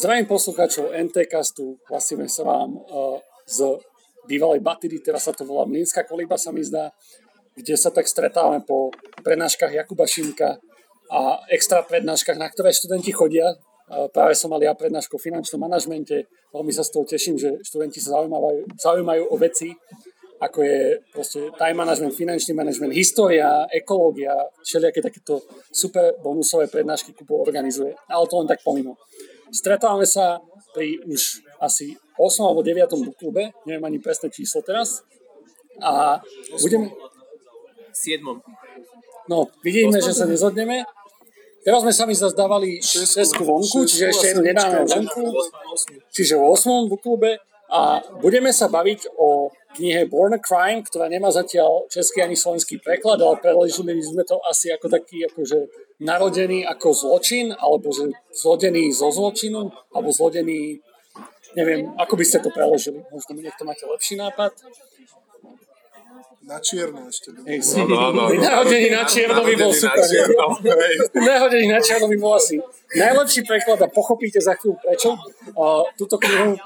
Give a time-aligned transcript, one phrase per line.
[0.00, 3.84] Zdravím poslucháčov NTCastu, hlasíme sa vám uh, z
[4.24, 6.88] bývalej Batidy, teraz sa to volá Mlínska kolíba, sa mi zdá,
[7.52, 8.88] kde sa tak stretávame po
[9.20, 10.56] prednáškach Jakuba Šimka
[11.12, 13.52] a extra prednáškach, na ktoré študenti chodia.
[13.92, 17.60] Uh, práve som mal ja prednášku o finančnom manažmente, veľmi sa z toho teším, že
[17.60, 19.76] študenti sa zaujímajú, zaujímajú o veci,
[20.40, 20.80] ako je
[21.12, 24.32] proste time management, finančný management, história, ekológia,
[24.64, 27.92] všelijaké takéto super bonusové prednášky Kubo organizuje.
[28.08, 28.96] Ale to len tak pomimo.
[29.50, 30.38] Stretávame sa
[30.74, 33.18] pri už asi 8 alebo 9.
[33.18, 35.02] klube, neviem ani presné číslo teraz.
[35.82, 36.22] A
[36.62, 36.90] budeme...
[37.90, 38.22] 7.
[39.28, 40.86] No, vidíme, že sa nezhodneme.
[41.60, 45.28] Teraz sme sa mi zazdávali 6 vonku, čiže ešte jednu nedáme vonku.
[46.08, 46.88] Čiže v 8.
[47.02, 47.36] klube.
[47.70, 49.46] A budeme sa baviť o
[49.78, 54.42] knihe Born a Crime, ktorá nemá zatiaľ český ani slovenský preklad, ale preložili sme to
[54.50, 55.70] asi ako taký akože
[56.02, 60.80] narodený ako zločin, alebo že zlodený zo zločinu, alebo zlodený,
[61.54, 63.04] neviem, ako by ste to preložili.
[63.12, 64.56] Možno niekto máte lepší nápad.
[66.40, 67.30] Na čierno ešte.
[67.46, 68.34] Hey, no, no, no, no.
[68.34, 70.02] Narodený na čierno by bol super.
[71.14, 72.58] Narodený na čierno by bol asi
[72.96, 75.14] najlepší preklad a pochopíte za chvíľu prečo.
[75.54, 76.58] Uh, túto knihu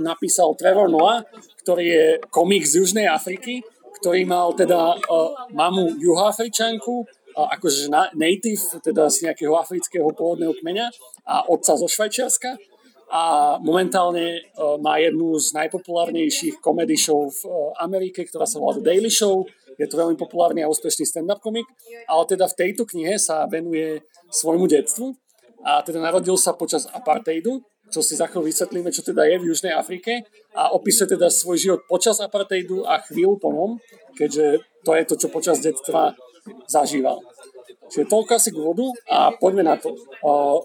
[0.00, 1.24] napísal Trevor Noah,
[1.64, 3.64] ktorý je komik z Južnej Afriky,
[4.00, 10.86] ktorý mal teda uh, mamu juhoafričanku, akože native, teda z nejakého afrického pôvodného kmeňa
[11.26, 12.54] a otca zo Švajčiarska.
[13.14, 18.78] A momentálne uh, má jednu z najpopulárnejších komedy show v uh, Amerike, ktorá sa volá
[18.78, 19.46] The Daily Show.
[19.74, 21.66] Je to veľmi populárny a úspešný stand-up komik,
[22.06, 25.18] ale teda v tejto knihe sa venuje svojmu detstvu
[25.64, 29.48] a teda narodil sa počas apartheidu, čo si za chvíľu vysvetlíme, čo teda je v
[29.52, 30.24] Južnej Afrike
[30.56, 33.70] a opisuje teda svoj život počas apartheidu a chvíľu po ňom,
[34.16, 36.16] keďže to je to, čo počas detstva
[36.68, 37.20] zažíval.
[37.88, 39.92] Čiže toľko asi k úvodu a poďme na to.
[40.24, 40.60] Uh,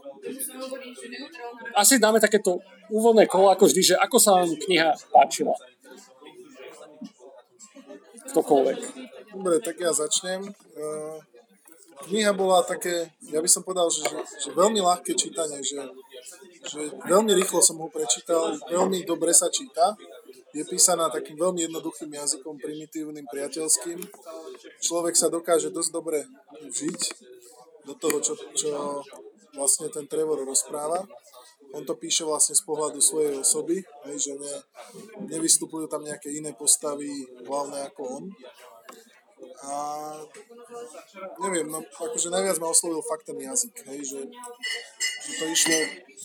[1.75, 5.53] asi dáme takéto úvodné kolo ako vždy, že ako sa vám kniha páčila.
[8.31, 8.79] Ktokoľvek.
[9.35, 10.47] Dobre, tak ja začnem.
[10.79, 11.19] Uh,
[12.07, 14.07] kniha bola také, ja by som povedal, že,
[14.39, 15.83] že veľmi ľahké čítanie, že,
[16.63, 19.97] že veľmi rýchlo som ho prečítal, veľmi dobre sa číta
[20.53, 24.01] je písaná takým veľmi jednoduchým jazykom, primitívnym, priateľským.
[24.81, 26.25] Človek sa dokáže dosť dobre
[26.65, 27.01] vžiť
[27.85, 28.69] do toho, čo, čo
[29.53, 31.05] vlastne ten Trevor rozpráva.
[31.69, 34.55] On to píše vlastne z pohľadu svojej osoby, hej, že ne,
[35.29, 38.23] nevystupujú tam nejaké iné postavy hlavné ako on.
[39.59, 39.73] A
[41.43, 44.19] neviem, no akože najviac ma oslovil fakt ten jazyk, hej, že,
[45.27, 45.77] že to išlo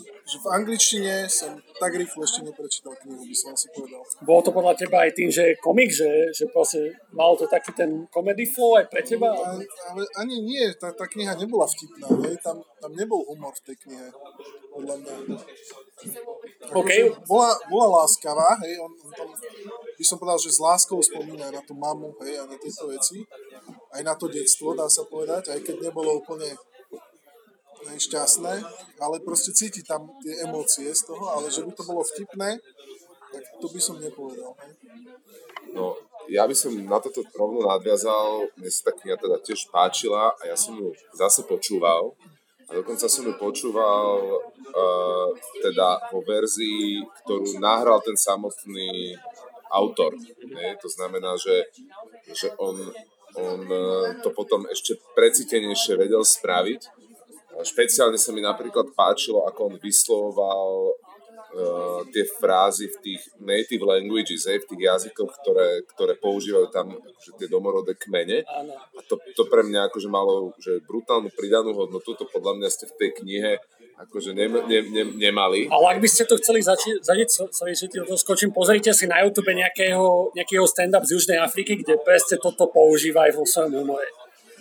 [0.03, 4.03] že v angličtine som tak rýchlo ešte neprečítal knihu, by som si povedal.
[4.27, 7.71] Bolo to podľa teba aj tým, že je komik, že, že proste malo to taký
[7.77, 9.31] ten comedy flow aj pre teba?
[9.31, 12.35] A, ale ani nie, tá, tá kniha nebola vtipná, hej?
[12.43, 14.09] Tam, tam nebol humor v tej knihe,
[14.75, 15.15] podľa mňa.
[16.75, 17.07] Okay.
[17.07, 19.29] Akože bola, bola láskavá, hej, on, on tam,
[19.95, 23.23] by som povedal, že s láskou spomína na tú mamu, hej, a na tieto veci,
[23.95, 26.51] aj na to detstvo, dá sa povedať, aj keď nebolo úplne
[27.97, 28.55] šťastné,
[29.01, 32.59] ale proste cíti tam tie emócie z toho, ale že by to bolo vtipné,
[33.35, 34.55] tak to by som nepovedal.
[34.59, 34.71] Ne?
[35.75, 35.99] No,
[36.31, 40.43] ja by som na toto rovno nadviazal, mne sa tá kniha teda tiež páčila a
[40.47, 42.15] ja som ju zase počúval
[42.69, 45.29] a dokonca som ju počúval uh,
[45.61, 49.19] teda vo verzii, ktorú nahral ten samotný
[49.69, 50.17] autor.
[50.49, 50.79] Ne?
[50.81, 51.69] To znamená, že,
[52.33, 52.79] že on,
[53.37, 57.04] on uh, to potom ešte precítenejšie vedel spraviť
[57.63, 64.51] Špeciálne sa mi napríklad páčilo, ako on vyslovoval uh, tie frázy v tých native languages,
[64.51, 68.43] hej, v tých jazykoch, ktoré, ktoré používajú tam akože tie domorodé kmene.
[68.43, 72.91] A to, to pre mňa akože malo že brutálnu pridanú hodnotu, to podľa mňa ste
[72.91, 73.53] v tej knihe
[73.95, 75.71] akože ne, ne, ne, nemali.
[75.71, 79.07] Ale ak by ste to chceli začiť, zažiť, sorry, že ti to skočím, pozrite si
[79.07, 83.87] na YouTube nejakého, nejakého stand-up z Južnej Afriky, kde presne toto používa aj vo svojom
[83.87, 84.11] humore.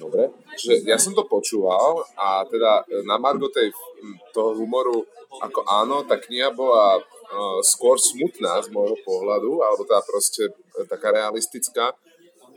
[0.04, 0.36] Dobre.
[0.60, 3.72] Čiže ja som to počúval a teda e, na Margo tej,
[4.36, 5.08] toho humoru,
[5.40, 10.84] ako áno, tá kniha bola uh, skôr smutná z môjho pohľadu, alebo teda proste e,
[10.86, 11.96] taká realistická,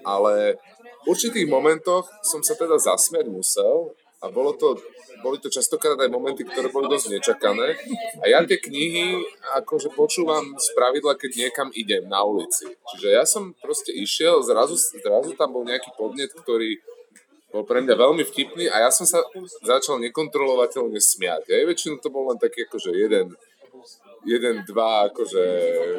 [0.05, 0.61] ale
[1.07, 4.75] v určitých momentoch som sa teda zasmiať musel a bolo to,
[5.23, 7.79] boli to častokrát aj momenty, ktoré boli dosť nečakané.
[8.21, 9.23] A ja tie knihy
[9.63, 12.67] akože počúvam z pravidla, keď niekam idem na ulici.
[12.93, 16.81] Čiže ja som proste išiel, zrazu, zrazu tam bol nejaký podnet, ktorý
[17.57, 19.25] bol pre mňa veľmi vtipný a ja som sa
[19.65, 21.49] začal nekontrolovateľne smiať.
[21.49, 23.33] Aj väčšinou to bol len taký akože jeden,
[24.29, 25.45] jeden dva akože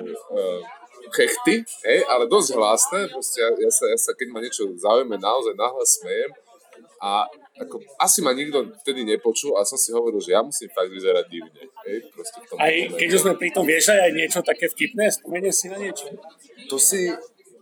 [0.06, 0.62] uh,
[1.10, 3.00] chechty, hej, ale dosť hlasné.
[3.10, 6.30] Proste ja, ja, sa, ja sa, keď ma niečo zaujíme, naozaj nahlas smejem.
[7.02, 7.26] A
[7.58, 11.26] ako, asi ma nikto vtedy nepočul a som si hovoril, že ja musím fakt vyzerať
[11.26, 11.62] divne.
[11.90, 15.10] Hej, proste v tom Aj keď už sme pri tom, vieš aj niečo také vtipné?
[15.10, 16.06] Spomeniem si na niečo?
[16.70, 17.10] To si,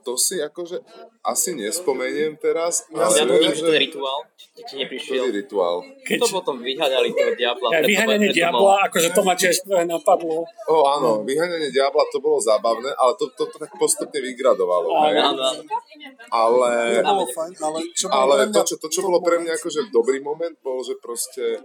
[0.04, 0.84] to si akože
[1.26, 5.26] asi nespomeniem teraz, Ja ale si Ja viem, že ten rituál, či ti neprišiel.
[5.26, 5.76] prvý rituál.
[6.00, 7.68] Keď, To potom vyháňali toho diabla.
[7.72, 10.46] preto- vyháňanie diabla, mal- akože to ma tiež prvé napadlo.
[10.66, 14.88] O áno, vyháňanie diabla to bolo zábavné, ale to, to, to tak postupne vygradovalo.
[14.94, 15.34] Áno.
[15.34, 15.46] Áno.
[16.28, 17.24] Ale, To ale
[18.12, 18.64] ale pre to, mňa...
[18.64, 21.62] čo, to, čo bolo pre mňa akože dobrý moment, bol, že proste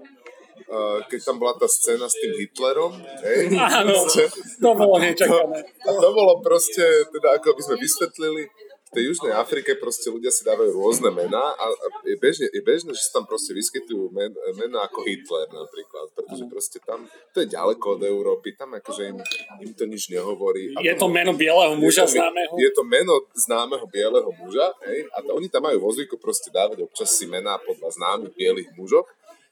[0.67, 4.25] uh, keď tam bola tá scéna s tým Hitlerom, hej, Áno, proste,
[4.57, 5.59] to bolo nečakané.
[5.63, 8.43] a to bolo proste, teda ako by sme vysvetlili,
[8.91, 11.65] v tej Južnej Afrike proste ľudia si dávajú rôzne mená a,
[12.03, 16.43] je, bežne, je bežné, že sa tam proste vyskytujú men, mená ako Hitler napríklad, pretože
[16.51, 19.19] proste tam, to je ďaleko od Európy, tam akože im,
[19.63, 20.75] im to nič nehovorí.
[20.75, 22.53] A Je to meno bieleho muža je to, známeho?
[22.59, 26.51] Je to meno známeho bieleho muža, hej, a to, oni tam majú vo zvyku proste
[26.51, 29.07] dávať občas si mená podľa známych bielých mužov,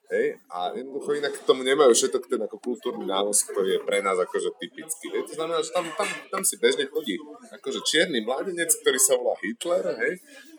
[0.08, 4.00] hej, a jednoducho inak k tomu nemajú všetok ten ako kultúrny nános, ktorý je pre
[4.00, 5.22] nás akože typický, hej.
[5.28, 7.20] To znamená, že tam, tam, tam si bežne chodí
[7.52, 10.14] akože čierny mladenec, ktorý sa volá Hitler, hej,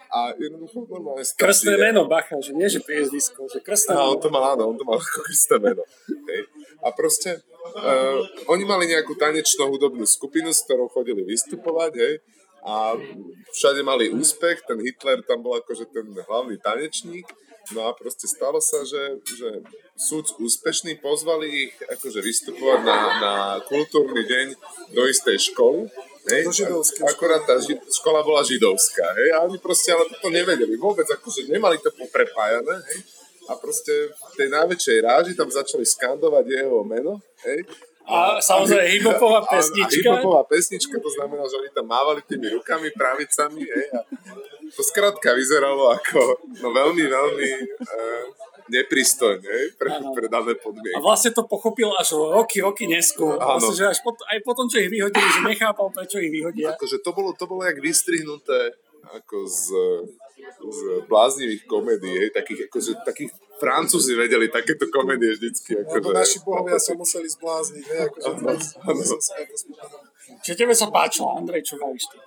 [0.09, 4.17] a jednoducho normálne stačí, Krstné meno, bacha, že nie, že priezvisko, že krstné A meno.
[4.17, 5.83] on to mal, áno, on to mal ako krstné meno.
[6.09, 6.41] Hej.
[6.81, 7.37] A proste
[7.77, 8.17] uh,
[8.49, 12.13] oni mali nejakú tanečnú hudobnú skupinu, s ktorou chodili vystupovať, hej,
[12.59, 12.91] a
[13.55, 17.29] všade mali úspech, ten Hitler tam bol akože ten hlavný tanečník,
[17.69, 19.49] no a proste stalo sa, že, že
[19.95, 24.47] súd úspešní pozvali ich akože vystupovať na, na kultúrny deň
[24.91, 25.87] do istej školy,
[26.21, 30.05] Hej, Do židovskej a- akorát tá ži- škola bola židovská, hej, a oni proste ale
[30.13, 32.99] to nevedeli vôbec, akože nemali to poprepájané, hej,
[33.45, 37.63] a proste v tej najväčšej ráži tam začali skandovať jeho meno, hej,
[38.03, 39.95] A samozrejme hiphopová a, a pesnička.
[39.95, 43.99] hiphopová pesnička, to znamená, že oni tam mávali tými rukami, pravicami, hej, a
[44.73, 46.19] to skrátka vyzeralo ako,
[46.61, 47.49] no veľmi, veľmi
[47.81, 48.23] uh,
[48.69, 51.01] nepristojne, pre, pre dané A podmienky.
[51.01, 53.35] vlastne to pochopil až roky, roky neskôr.
[53.41, 53.57] Áno.
[53.57, 56.77] Vlastne, že až pot, aj potom, čo ich vyhodili, že nechápal, prečo ich vyhodia.
[56.77, 58.77] Akože to bolo, to bolo jak vystrihnuté
[59.09, 59.73] ako z,
[60.69, 60.79] z
[61.09, 65.81] bláznivých komédií, hej, takých, akože, takých Francúzi vedeli takéto komédie vždycky.
[65.81, 69.19] Akože, Lebo naši bohovia sa museli zblázniť, hej, akože to spomenul.
[70.45, 72.17] Čo tebe sa páčilo, Andrej, čo ty?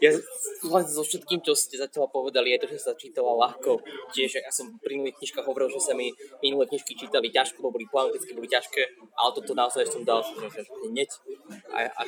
[0.00, 0.16] Ja
[0.64, 3.84] vlastne so všetkým, čo ste zatiaľ povedali, je to, že sa čítala ľahko.
[4.16, 6.08] Tiež ja som pri minulých knižkách hovoril, že sa mi
[6.40, 8.80] minulé knižky čítali ťažko, lebo boli poeticky, boli ťažké,
[9.12, 11.12] ale toto naozaj som dal že, hneď.
[11.76, 12.02] A, a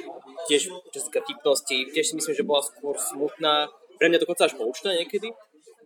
[0.49, 3.69] tiež, čo sa týka vtipnosti, tiež si myslím, že bola skôr smutná,
[4.01, 5.29] pre mňa dokonca až poučná niekedy.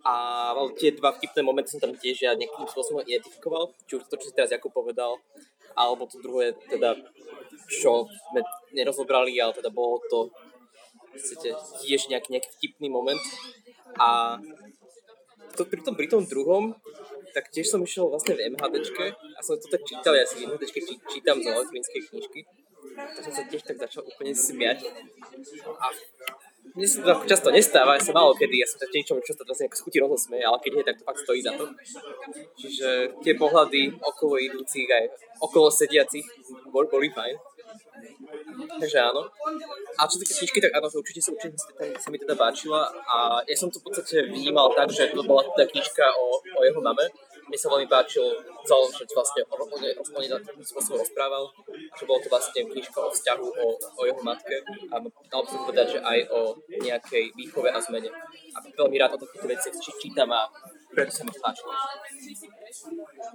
[0.07, 0.15] A
[0.55, 4.15] ale tie dva vtipné momenty som tam tiež ja nejakým spôsobom identifikoval, či už to,
[4.15, 5.19] čo si teraz Jakub povedal,
[5.75, 6.95] alebo to druhé, teda,
[7.67, 10.31] čo sme nerozobrali, ale teda bolo to
[11.19, 11.49] chcete
[11.83, 13.23] tiež nejaký, nejaký vtipný moment.
[13.97, 14.39] A
[15.57, 16.77] to pri tom, pri tom druhom,
[17.33, 20.53] tak tiež som išiel vlastne v MHDčke a som to tak čítal, ja si v
[20.53, 22.41] MHDčke či, čítam z elektronickej knižky,
[22.97, 24.89] tak som sa tiež tak začal úplne smiať.
[25.81, 25.87] A
[26.77, 29.69] mne sa to často nestáva, ja sa málo kedy, ja som sa niečom často vlastne
[29.69, 31.65] ako schutí rozosmeje, ale keď je, tak to fakt stojí za to.
[32.61, 32.89] Čiže
[33.25, 35.05] tie pohľady okolo idúcich aj
[35.41, 36.25] okolo sediacich
[36.69, 37.56] boli, boli fajn.
[38.81, 39.23] Takže áno.
[39.97, 41.57] A čo sa týka knižky, tak áno, určite sa, určite
[42.01, 45.45] sa, mi teda páčila a ja som to v podstate vnímal tak, že to bola
[45.55, 47.07] teda knižka o, o jeho mame.
[47.47, 48.27] Mne sa veľmi páčil
[48.67, 51.47] celom, že vlastne o, o, nej- o, o nej takým spôsobom rozprával,
[51.95, 54.57] že bolo to vlastne knižka o vzťahu o, o jeho matke
[54.91, 54.95] a
[55.31, 58.11] dal by som povedať, že aj o nejakej výchove a zmene.
[58.51, 59.47] A veľmi rád o takýchto
[59.79, 60.51] či, čítam a
[60.91, 61.71] preto sa mi páčilo.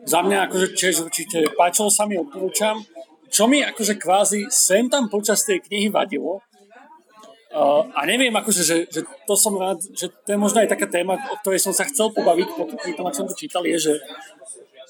[0.04, 2.84] Za mňa akože tiež určite páčilo sa mi, odporúčam.
[3.32, 6.44] Čo mi akože kvázi sem tam počas tej knihy vadilo,
[7.52, 10.88] Uh, a neviem, akože, že, že to som rád, že to je možno aj taká
[10.88, 13.76] téma, o ktorej som sa chcel pobaviť, potom pri tom, ak som to čítal, je,
[13.76, 13.94] že,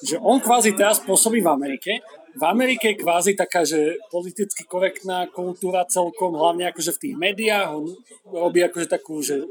[0.06, 2.06] že on kvázi teraz pôsobí v Amerike.
[2.38, 7.74] V Amerike je kvázi taká, že politicky korektná kultúra celkom, hlavne akože v tých médiách,
[7.74, 7.98] on
[8.30, 9.42] robí akože takú, že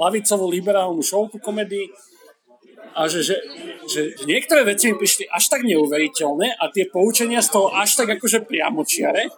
[0.00, 1.92] lavicovú liberálnu šovku komedii
[2.92, 3.36] a že, že,
[3.88, 8.20] že, niektoré veci mi prišli až tak neuveriteľné a tie poučenia z toho až tak
[8.20, 9.32] akože priamočiare,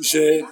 [0.00, 0.42] že,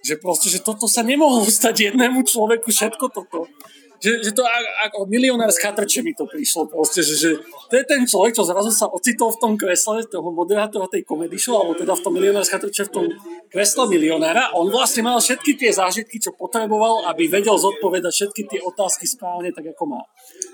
[0.00, 3.50] že proste, že toto sa nemohlo stať jednému človeku, všetko toto.
[3.98, 7.30] Že, že to ak, ak od milionár z chatrče mi to prišlo proste, že, že
[7.66, 11.34] to je ten človek, čo zrazu sa ocitol v tom kresle toho moderátora tej comedy
[11.34, 13.06] show, alebo teda v tom milionár z chatrče v tom
[13.50, 14.54] kresle milionára.
[14.54, 19.50] On vlastne mal všetky tie zážitky, čo potreboval, aby vedel zodpovedať všetky tie otázky správne,
[19.50, 20.02] tak ako má.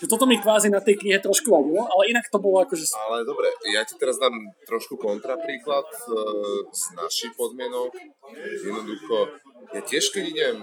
[0.01, 2.85] Že toto mi kvázi na tej knihe trošku vadilo, ale inak to bolo akože...
[2.97, 4.33] Ale dobre, ja ti teraz dám
[4.65, 6.01] trošku kontrapríklad e,
[6.73, 7.93] z našich podmienok.
[8.65, 9.37] Jednoducho,
[9.77, 10.57] ja tiež keď idem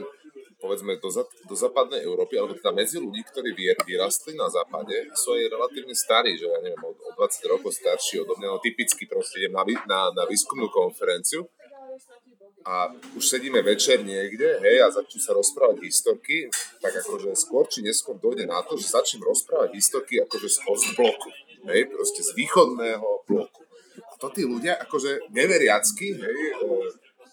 [0.62, 4.94] povedzme do, za, do západnej Európy, alebo teda medzi ľudí, ktorí vyr, vyrastli na západe,
[5.18, 8.62] sú aj relatívne starí, že ja neviem, od, od 20 rokov starší odo mňa, no
[8.62, 11.50] typicky proste idem na, na, na výskumnú konferenciu
[12.66, 16.46] a už sedíme večer niekde, hej, a začnú sa rozprávať historky,
[16.78, 21.30] tak akože skôr či neskôr dojde na to, že začnem rozprávať historky akože z Ostbloku,
[21.74, 23.62] hej, proste z východného bloku.
[23.98, 26.70] A to tí ľudia akože neveriacky, hej, e,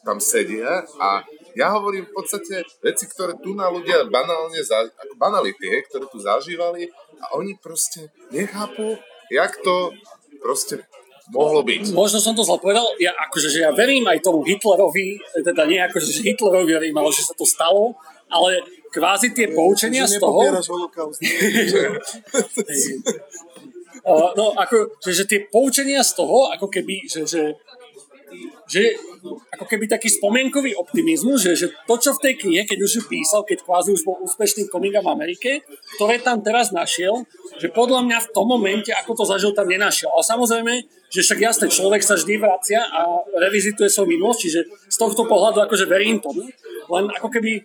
[0.00, 1.20] tam sedia a
[1.56, 6.18] ja hovorím v podstate veci, ktoré tu na ľudia banálne, za, ako banality, ktoré tu
[6.20, 6.88] zažívali
[7.20, 8.98] a oni proste nechápu,
[9.32, 9.92] jak to
[10.40, 10.84] proste
[11.32, 11.92] mohlo byť.
[11.92, 15.80] Možno som to zle povedal, ja, akože, že ja verím aj tomu Hitlerovi, teda nie
[15.80, 17.92] akože, že Hitlerovi verím, ale že sa to stalo,
[18.32, 20.40] ale kvázi tie poučenia z toho...
[24.08, 27.42] uh, no, ako, že, že tie poučenia z toho, ako keby, že, že
[28.68, 28.96] že
[29.54, 33.02] ako keby taký spomienkový optimizmus, že, že to, čo v tej knihe, keď už ju
[33.08, 35.50] písal, keď kvázi už bol úspešný komik v Amerike,
[35.96, 37.24] ktoré tam teraz našiel,
[37.56, 40.12] že podľa mňa v tom momente, ako to zažil, tam nenašiel.
[40.12, 40.72] Ale samozrejme,
[41.08, 44.60] že však jasne, človek sa vždy vracia a revizituje svoju minulosť, čiže
[44.92, 46.44] z tohto pohľadu akože verím tomu,
[46.88, 47.64] len ako keby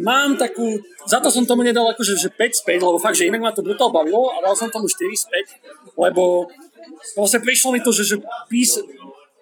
[0.00, 3.42] mám takú, za to som tomu nedal akože že 5 späť, lebo fakt, že inak
[3.42, 5.60] ma to brutál bavilo a dal som tomu 4 späť,
[5.94, 6.50] lebo
[7.14, 8.16] vlastne prišlo mi to, že, že
[8.50, 8.74] pís,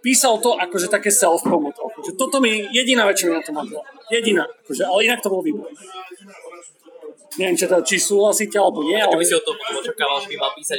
[0.02, 1.78] písal to akože také self-promote.
[2.02, 3.86] Že toto mi jediná vec, čo mi na tom bavila.
[4.10, 4.44] Jediná.
[4.66, 5.78] Akože, ale inak to bolo výborné.
[7.40, 8.98] Neviem, či, to, či súhlasíte alebo nie.
[9.00, 9.08] Ale...
[9.16, 10.78] Keby si o to očakával, že by mal písať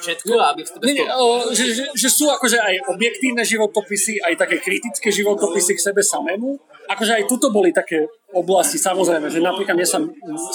[0.00, 4.38] všetko, aby v nie, nie, o, že, že, že, sú akože aj objektívne životopisy, aj
[4.38, 6.56] také kritické životopisy k sebe samému.
[6.88, 10.00] Akože aj tuto boli také oblasti, samozrejme, že napríklad mne sa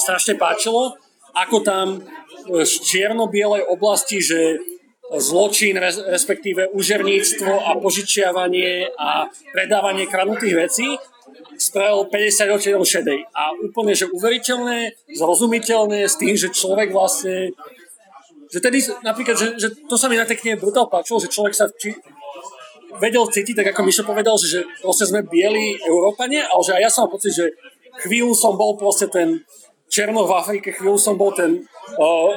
[0.02, 0.98] strašne páčilo,
[1.36, 1.88] ako tam
[2.46, 4.58] z čierno-bielej oblasti, že
[5.14, 5.78] zločin,
[6.10, 10.88] respektíve užerníctvo a požičiavanie a predávanie kradnutých vecí
[11.56, 13.20] spravil 50 ročov šedej.
[13.32, 17.54] A úplne, že uveriteľné, zrozumiteľné s tým, že človek vlastne
[18.46, 21.66] že tedy napríklad, že, že to sa mi na tej brutál páčilo, že človek sa
[21.76, 21.92] či,
[23.02, 26.82] vedel cítiť, tak ako Mišo povedal, že, že proste sme bieli Európane, ale že aj
[26.82, 27.46] ja som mal pocit, že
[28.06, 29.44] chvíľu som bol proste ten
[29.86, 32.32] Černoch v Afrike, chvíľu som bol ten uh,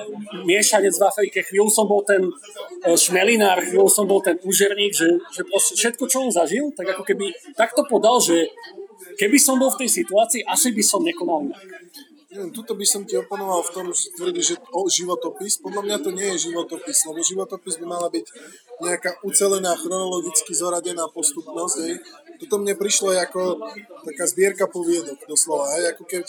[0.44, 5.18] miešanec v Afrike, chvíľu som bol ten uh, šmelinár, chvíľu som bol ten úžerník, že,
[5.32, 8.52] že proste všetko, čo on zažil, tak ako keby takto podal, že
[9.16, 11.64] keby som bol v tej situácii, asi by som nekonal inak.
[12.28, 15.64] Neviem, tuto by som ti oponoval v tom, že tvrdí, že o životopis.
[15.64, 18.26] Podľa mňa to nie je životopis, lebo životopis by mala byť
[18.84, 21.76] nejaká ucelená, chronologicky zoradená postupnosť.
[21.88, 22.04] Hej.
[22.44, 23.72] Toto mne prišlo ako
[24.04, 25.72] taká zbierka poviedok, doslova.
[25.80, 25.96] Hej.
[25.96, 26.24] Ako keď,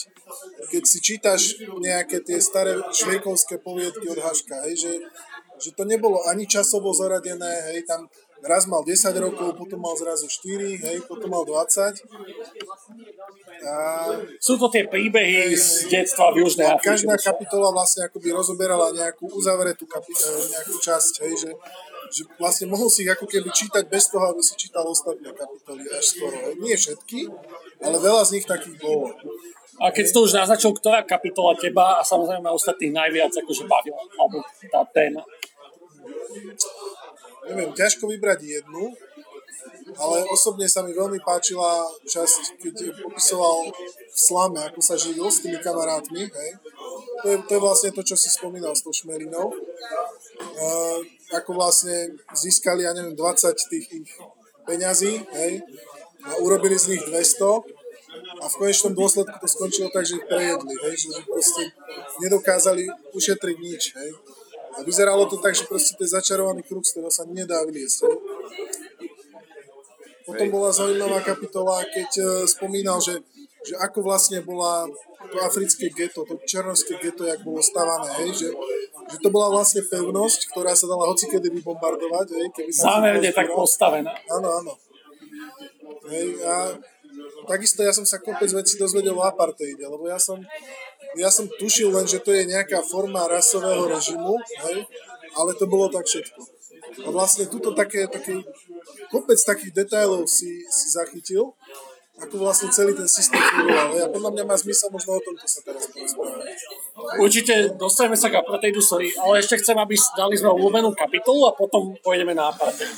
[0.72, 4.94] keď si čítaš nejaké tie staré švejkovské poviedky od Haška, hej, že,
[5.60, 8.08] že to nebolo ani časovo zoradené, hej, tam
[8.44, 12.04] raz mal 10 rokov, potom mal zrazu 4, hej, potom mal 20.
[13.60, 13.74] A...
[14.40, 16.96] Sú to tie príbehy z detstva v Južnej Afrike.
[16.96, 21.52] Každá kapitola vlastne akoby rozoberala nejakú uzavretú kapi- e, nejakú časť, hej, že,
[22.16, 25.84] že vlastne mohol si ich ako keby čítať bez toho, aby si čítal ostatné kapitoly
[25.92, 26.38] až skoro.
[26.40, 26.56] Hej.
[26.64, 27.20] Nie všetky,
[27.84, 29.12] ale veľa z nich takých bolo.
[29.80, 34.04] A keď si to už naznačil, ktorá kapitola teba a samozrejme ostatných najviac akože bavila,
[34.20, 35.24] alebo tá téma?
[37.48, 38.96] Neviem, ťažko vybrať jednu,
[39.98, 43.74] ale osobne sa mi veľmi páčila časť, keď popisoval
[44.12, 46.52] v slame, ako sa živil s tými kamarátmi, hej.
[47.20, 49.52] To je, to je vlastne to, čo si spomínal s tou šmelinou.
[50.60, 51.00] Uh,
[51.36, 54.12] ako vlastne získali, ja neviem, 20 tých ich
[54.64, 55.54] peňazí, hej,
[56.24, 57.80] a urobili z nich 200
[58.40, 61.76] a v konečnom dôsledku to skončilo tak, že ich prejedli, hej, že proste
[62.24, 64.10] nedokázali ušetriť nič, hej.
[64.78, 68.06] A vyzeralo to tak, že proste to je začarovaný kruh, z ktorého sa nedá vyliesť.
[70.30, 73.18] Potom bola zaujímavá kapitola, keď uh, spomínal, že,
[73.66, 74.86] že ako vlastne bola
[75.30, 78.50] to africké geto, to černovské geto, jak bolo stavané, hej, že,
[79.10, 82.28] že to bola vlastne pevnosť, ktorá sa dala hocikedy vybombardovať.
[82.30, 84.14] Hej, keby Zámerne tak postavená.
[84.30, 84.74] Áno, áno.
[86.10, 86.78] Hej, a
[87.50, 90.40] takisto ja som sa kopec veci dozvedel o apartheide, lebo ja som
[91.18, 94.38] ja som tušil len, že to je nejaká forma rasového režimu,
[94.70, 94.86] hej,
[95.34, 96.42] ale to bolo tak všetko.
[97.06, 98.42] A vlastne tuto také, také
[99.14, 101.54] kopec takých detailov si, si zachytil,
[102.20, 103.96] ako vlastne celý ten systém fungoval.
[103.96, 106.52] A podľa mňa má zmysel možno o tomto sa teraz porozprávať.
[107.20, 111.56] Určite dostaneme sa k apartheidu, sorry, ale ešte chcem, aby dali sme obľúbenú kapitolu a
[111.56, 112.92] potom pôjdeme na apartheid.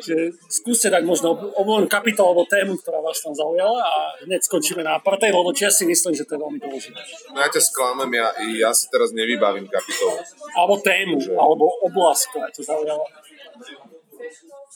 [0.00, 4.80] Čiže skúste dať možno obľúbenú kapitolu alebo tému, ktorá vás tam zaujala a hneď skončíme
[4.80, 7.00] na apartheid, lebo ja si myslím, že to je veľmi dôležité.
[7.36, 10.16] No ja ťa sklamem, ja, ja si teraz nevybavím kapitolu.
[10.56, 11.36] Alebo tému, že...
[11.36, 13.06] alebo oblasť, ktorá ťa zaujala.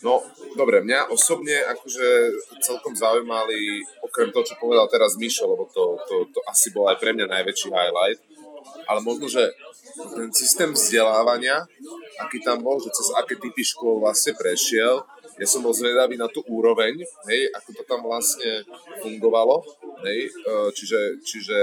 [0.04, 0.20] No,
[0.58, 2.08] dobre, mňa osobne akože
[2.60, 7.00] celkom zaujímali, okrem toho, čo povedal teraz Mišo, lebo to, to, to asi bol aj
[7.00, 8.20] pre mňa najväčší highlight,
[8.88, 9.52] ale možno, že
[10.14, 11.64] ten systém vzdelávania,
[12.18, 15.02] aký tam bol, že cez aké typy škôl vlastne prešiel,
[15.34, 18.62] ja som bol zvedavý na tú úroveň, hej, ako to tam vlastne
[19.02, 19.66] fungovalo,
[20.06, 21.58] hej, e, čiže, čiže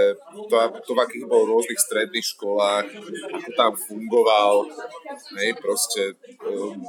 [0.52, 2.92] to, to, v akých bol rôznych stredných školách,
[3.32, 4.68] ako tam fungoval,
[5.40, 6.84] hej, proste um,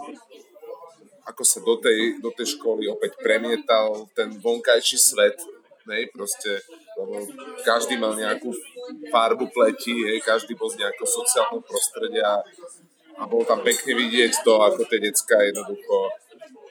[1.23, 5.39] ako sa do tej, do tej školy opäť premietal ten vonkajší svet,
[5.87, 6.67] hej, proste,
[6.99, 7.23] lebo
[7.63, 8.51] každý mal nejakú
[9.11, 12.43] farbu pleti, hej, každý bol z nejakého sociálneho prostredia
[13.19, 16.11] a bolo tam pekne vidieť to, ako tie decka jednoducho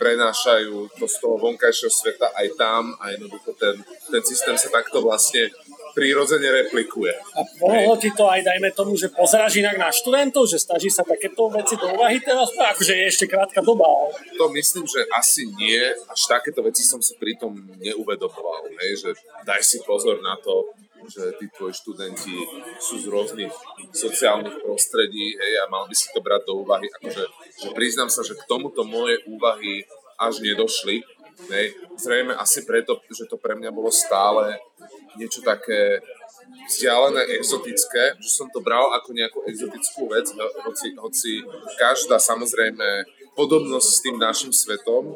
[0.01, 3.77] prenášajú to z toho vonkajšieho sveta aj tam a jednoducho ten,
[4.09, 5.53] ten systém sa takto vlastne
[5.93, 7.13] prirodzene replikuje.
[7.37, 11.05] A pomohlo ti to aj, dajme tomu, že pozeráš inak na študentov, že snaží sa
[11.05, 12.49] takéto veci do úvahy teraz?
[12.49, 13.85] Akože je ešte krátka doba.
[13.85, 14.09] Ale...
[14.41, 15.83] To myslím, že asi nie.
[16.09, 18.71] Až takéto veci som si pri tom neuvedomoval.
[18.81, 19.09] Hej, že
[19.45, 20.73] daj si pozor na to,
[21.07, 22.35] že tí tvoji študenti
[22.77, 23.53] sú z rôznych
[23.93, 26.87] sociálnych prostredí hej, a mal by si to brať do úvahy.
[27.01, 27.23] Akože,
[27.61, 29.85] že priznám sa, že k tomuto moje úvahy
[30.21, 31.01] až nedošli.
[31.49, 31.73] Hej.
[31.97, 34.61] Zrejme asi preto, že to pre mňa bolo stále
[35.17, 36.01] niečo také
[36.67, 41.31] vzdialené, exotické, že som to bral ako nejakú exotickú vec, hoci, hoci
[41.79, 45.15] každá samozrejme podobnosť s tým našim svetom,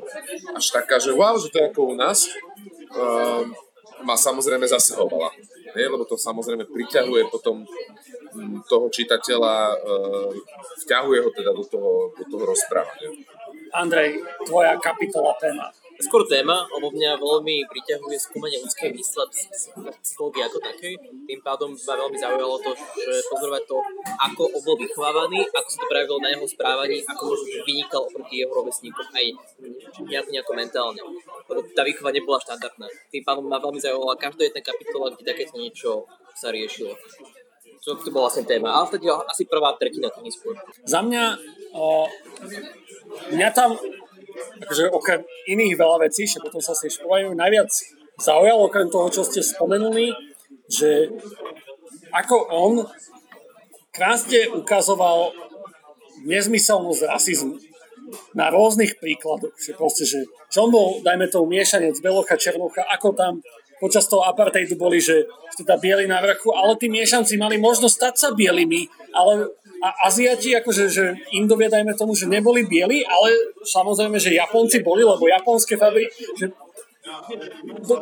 [0.55, 2.31] až taká, že wow, že to je ako u nás,
[2.95, 3.51] um,
[4.07, 5.35] ma samozrejme zasahovala.
[5.75, 5.91] Nie?
[5.91, 7.63] Lebo to samozrejme priťahuje potom
[8.34, 10.32] mm, toho čitateľa, uh,
[10.88, 13.12] vťahuje ho teda do toho, do toho rozprávania.
[13.75, 15.67] Andrej, tvoja kapitola téma
[16.03, 19.23] skôr téma, lebo mňa veľmi priťahuje skúmanie ľudskej mysle,
[20.03, 20.93] psychológie ako takej.
[20.99, 23.77] Tým pádom ma veľmi zaujalo to, že pozorovať to,
[24.19, 28.35] ako on bol vychovávaný, ako sa to prejavilo na jeho správaní, ako možno vynikal oproti
[28.43, 29.25] jeho rovesníkom aj
[30.03, 31.01] nejako, nejako mentálne.
[31.47, 32.87] Lebo tá výchova nebola štandardná.
[33.13, 36.95] Tým pádom ma veľmi zaujala každá jedna kapitola, kde takéto niečo sa riešilo.
[37.85, 38.73] To, to bola vlastne téma.
[38.73, 40.57] Ale vtedy asi prvá tretina knihy skôr.
[40.89, 41.24] Za mňa,
[41.77, 42.09] o,
[43.29, 43.77] mňa tam
[44.63, 47.69] akože okrem iných veľa vecí, že potom sa si škovajú, najviac
[48.19, 50.15] zaujalo okrem toho, čo ste spomenuli,
[50.71, 51.11] že
[52.15, 52.74] ako on
[53.91, 55.35] krásne ukazoval
[56.24, 57.55] nezmyselnosť rasizmu
[58.35, 59.55] na rôznych príkladoch.
[59.55, 60.19] Že proste, že
[60.59, 63.33] on bol, dajme tomu, miešanec Belocha, Černocha, ako tam
[63.79, 65.27] počas toho apartheidu boli, že
[65.59, 69.51] teda bieli na vrchu, ale tí miešanci mali možnosť stať sa bielými, ale
[69.85, 75.05] a Aziati, akože že Indovia, dajme tomu, že neboli bieli, ale samozrejme, že Japonci boli,
[75.05, 76.50] lebo japonské fabriky, že
[77.85, 77.93] to,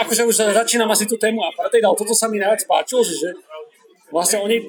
[0.00, 3.30] akože už začínam asi tú tému apartheid, ale toto sa mi najviac páčilo, že, že
[4.08, 4.64] vlastne oni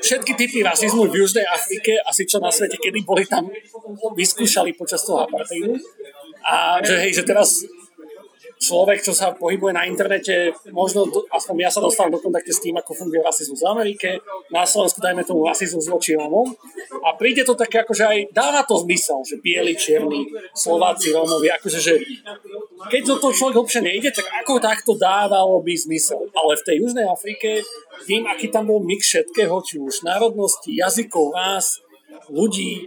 [0.00, 3.52] všetky typy rasizmu v Južnej Afrike, asi čo na svete, kedy boli tam,
[4.16, 5.76] vyskúšali počas toho apartheidu.
[6.40, 7.60] A že hej, že teraz
[8.60, 12.76] človek, čo sa pohybuje na internete, možno, aspoň ja sa dostal do kontakte s tým,
[12.76, 14.08] ako funguje rasizmus v Amerike,
[14.52, 16.52] na Slovensku dajme tomu rasizmus voči Rómom.
[17.00, 21.80] A príde to také, akože aj dáva to zmysel, že bieli, čierni, Slováci, Rómovi, akože,
[21.80, 21.96] že
[22.92, 26.28] keď do toho človek hlbšie nejde, tak ako takto dávalo by zmysel.
[26.36, 27.64] Ale v tej Južnej Afrike,
[28.04, 31.80] tým, aký tam bol mix všetkého, či už národnosti, jazykov, vás,
[32.28, 32.84] ľudí,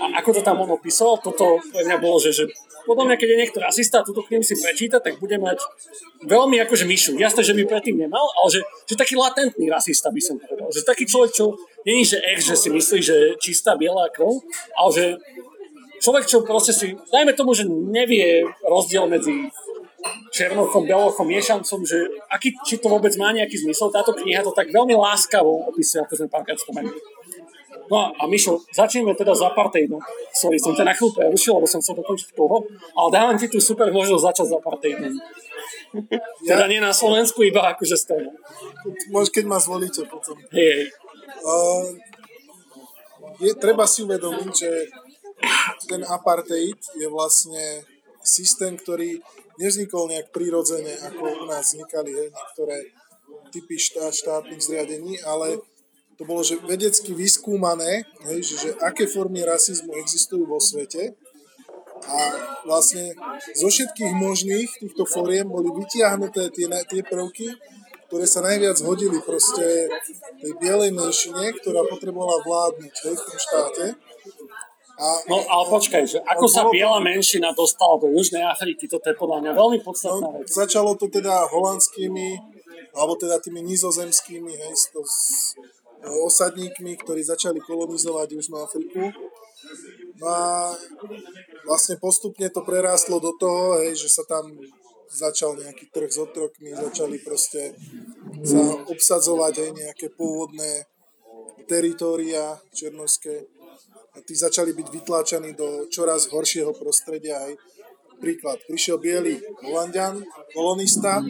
[0.00, 2.44] a ako to tam on opísal, toto pre mňa bolo, že, že
[2.84, 5.58] podľa mňa, keď je niekto rasista a túto knihu si prečíta, tak bude mať
[6.24, 7.16] veľmi akože myšu.
[7.16, 10.68] Jasné, že by predtým nemal, ale že, že taký latentný rasista by som povedal.
[10.72, 14.40] Že taký človek, čo není, že ech, že si myslí, že čistá biela krv,
[14.76, 15.04] ale že
[16.00, 19.52] človek, čo proste si, dajme tomu, že nevie rozdiel medzi
[20.32, 21.98] černochom, belochom, miešancom, že
[22.32, 23.92] aký, či to vôbec má nejaký zmysel.
[23.92, 26.96] Táto kniha to tak veľmi láskavo opisuje, ako sme párkrát spomenuli.
[27.90, 29.98] No a Mišo, začneme teda s apartheidom.
[30.30, 32.62] Sorry, som ťa na chvíľu prerušil, lebo som chcel dokončiť toho,
[32.94, 35.14] ale dávam ti tu super možnosť začať s apartheidom.
[36.46, 36.54] Ja?
[36.54, 38.30] Teda nie na Slovensku, iba akože z toho.
[39.10, 40.38] Môžeš, keď ma zvolíte potom.
[40.54, 40.86] Hej.
[41.42, 41.98] Uh,
[43.42, 44.70] je, treba si uvedomiť, že
[45.90, 47.82] ten apartheid je vlastne
[48.22, 49.18] systém, ktorý
[49.58, 52.76] nevznikol nejak prirodzene, ako u nás vznikali hej, niektoré
[53.50, 55.58] typy štát, štátnych zriadení, ale
[56.20, 61.16] to bolo že vedecky vyskúmané, hej, že, že aké formy rasizmu existujú vo svete
[62.04, 62.18] a
[62.68, 63.16] vlastne
[63.56, 67.56] zo všetkých možných týchto fóriem boli vytiahnuté tie, tie prvky,
[68.12, 69.88] ktoré sa najviac hodili proste
[70.44, 73.84] tej bielej menšine, ktorá potrebovala vládnuť hej, v tom štáte.
[75.00, 79.16] A, no ale počkaj, že ako sa biela menšina dostala do Južnej Afriky, toto je
[79.16, 80.52] podľa mňa veľmi podstatná no, vec.
[80.52, 82.36] Začalo to teda holandskými,
[82.92, 85.00] alebo teda tými nizozemskými, hej, to,
[86.04, 89.12] osadníkmi, ktorí začali kolonizovať Južnú Afriku.
[90.20, 90.72] No a
[91.64, 94.48] vlastne postupne to prerástlo do toho, hej, že sa tam
[95.10, 97.74] začal nejaký trh s otrokmi, začali proste
[98.46, 100.86] sa obsadzovať aj nejaké pôvodné
[101.66, 103.48] teritória černovské.
[104.10, 107.38] A tí začali byť vytláčaní do čoraz horšieho prostredia.
[107.46, 107.58] Hej.
[108.20, 110.20] Príklad, prišiel biely Holandian,
[110.52, 111.24] kolonista,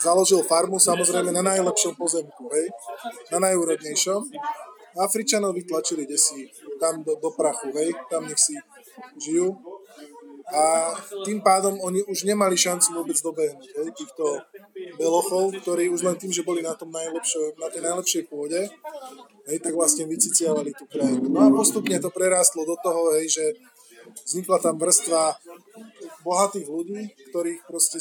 [0.00, 2.68] založil farmu samozrejme na najlepšom pozemku, hej,
[3.32, 4.20] na najúrodnejšom.
[4.96, 6.48] Afričanov vytlačili desi
[6.80, 8.56] tam do, do prachu, hej, tam nech si
[9.20, 9.52] žijú.
[10.46, 10.94] A
[11.26, 14.40] tým pádom oni už nemali šancu vôbec dobehnúť hej, týchto
[14.94, 18.70] belochov, ktorí už len tým, že boli na, tom na tej najlepšej pôde,
[19.50, 21.26] hej, tak vlastne vyciciavali tú krajinu.
[21.28, 23.44] No a postupne to prerástlo do toho, hej, že
[24.22, 25.34] vznikla tam vrstva
[26.22, 27.98] bohatých ľudí, ktorých proste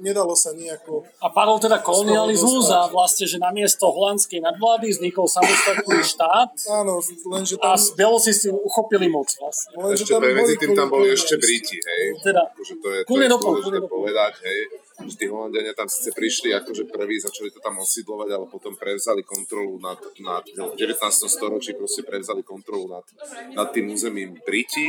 [0.00, 1.04] nedalo sa nejako...
[1.20, 6.52] A padol teda kolonializmus a vlastne, že namiesto holandskej nadvlády vznikol samostatný štát.
[6.72, 7.76] Áno, lenže tam...
[7.76, 9.76] A Belosi si uchopili moc vlastne.
[9.76, 12.04] Lenže ešte medzi tým tam boli ešte Briti, hej.
[12.24, 14.60] Teda, akože to je, to je dôležité povedať, hej.
[14.96, 19.20] Že tí Holandiania tam síce prišli akože prví, začali to tam osídlovať, ale potom prevzali
[19.28, 20.96] kontrolu nad, nad v 19.
[21.28, 23.04] storočí proste prevzali kontrolu nad,
[23.52, 24.88] nad tým územím Briti,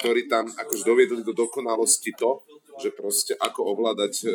[0.00, 2.40] ktorí tam akože doviedli do dokonalosti to,
[2.80, 4.26] že proste ako ovládať e,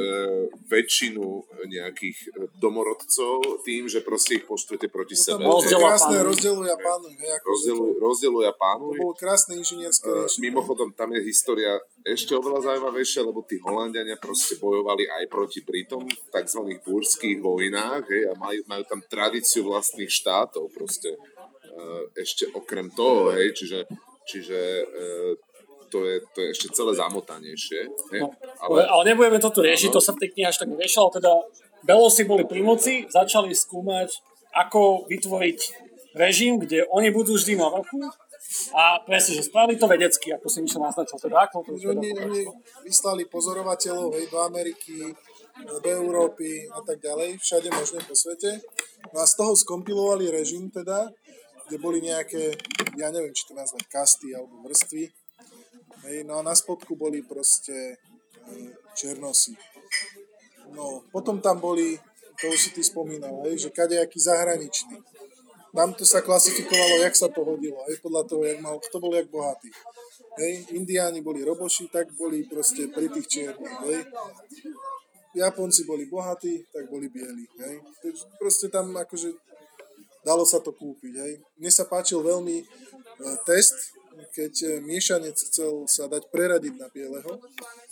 [0.69, 1.25] väčšinu
[1.65, 2.27] nejakých e,
[2.61, 5.41] domorodcov tým, že proste ich poštujete proti no, sebe.
[5.41, 7.13] To bolo krásne rozdeľuj a pánuj.
[7.41, 8.93] Rozdeľuj, rozdeľuj a pánuj.
[8.93, 14.15] To bolo krásne inžinierské e, Mimochodom, tam je história ešte oveľa zaujímavejšia, lebo tí Holandiania
[14.15, 16.61] proste bojovali aj proti Britom v tzv.
[16.85, 21.13] búrských vojnách hej, a majú, majú tam tradíciu vlastných štátov proste.
[21.13, 21.19] E,
[22.17, 23.79] ešte okrem toho, hej, čiže,
[24.23, 24.85] čiže e,
[25.87, 27.79] to je, to je ešte celé zamotanejšie.
[28.19, 28.31] No,
[28.63, 28.85] ale...
[28.87, 31.11] ale nebudeme toto riešiť, to sa v tej knihe až tak neriešilo.
[31.11, 31.31] Teda
[31.83, 34.19] Belosi boli pri moci, začali skúmať,
[34.51, 35.59] ako vytvoriť
[36.17, 38.09] režim, kde oni budú vždy na vrchu
[38.73, 41.19] a presne, že spravili to vedecky, ako si Mišo naznačil.
[41.19, 42.41] Teda, ako to oni, oni
[42.81, 45.13] vyslali pozorovateľov hej, do Ameriky,
[45.65, 48.61] do Európy a tak ďalej, všade možné po svete.
[49.11, 51.11] No a z toho skompilovali režim teda,
[51.67, 52.55] kde boli nejaké,
[52.95, 55.11] ja neviem, či to nazvať kasty alebo vrstvy,
[56.05, 57.97] Hej, no a na spodku boli proste
[58.93, 59.57] černosy.
[60.71, 61.97] No, potom tam boli,
[62.41, 64.99] to už si ty spomínal, hej, že kadejaký zahraničný.
[65.71, 69.13] Tam to sa klasifikovalo, jak sa to hodilo, hej, podľa toho, jak mal, kto bol
[69.13, 69.69] jak bohatý.
[70.37, 73.99] Hej, indiáni boli roboši, tak boli proste pri tých čiernych, hej.
[75.37, 77.81] Japonci boli bohatí, tak boli bieli, hej.
[78.41, 79.37] Proste tam akože
[80.25, 81.33] dalo sa to kúpiť, hej.
[81.61, 82.65] Mne sa páčil veľmi e,
[83.45, 83.96] test,
[84.33, 87.41] keď e, miešanec chcel sa dať preradiť na bieleho,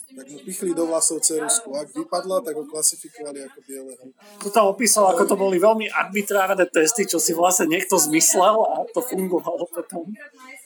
[0.06, 1.74] tak mu pichli do vlasov cerusku.
[1.74, 4.04] Ak vypadla, tak ho klasifikovali ako bieleho.
[4.42, 8.86] To tam opísal, ako to boli veľmi arbitrárne testy, čo si vlastne niekto zmyslel a
[8.90, 10.06] to fungovalo potom.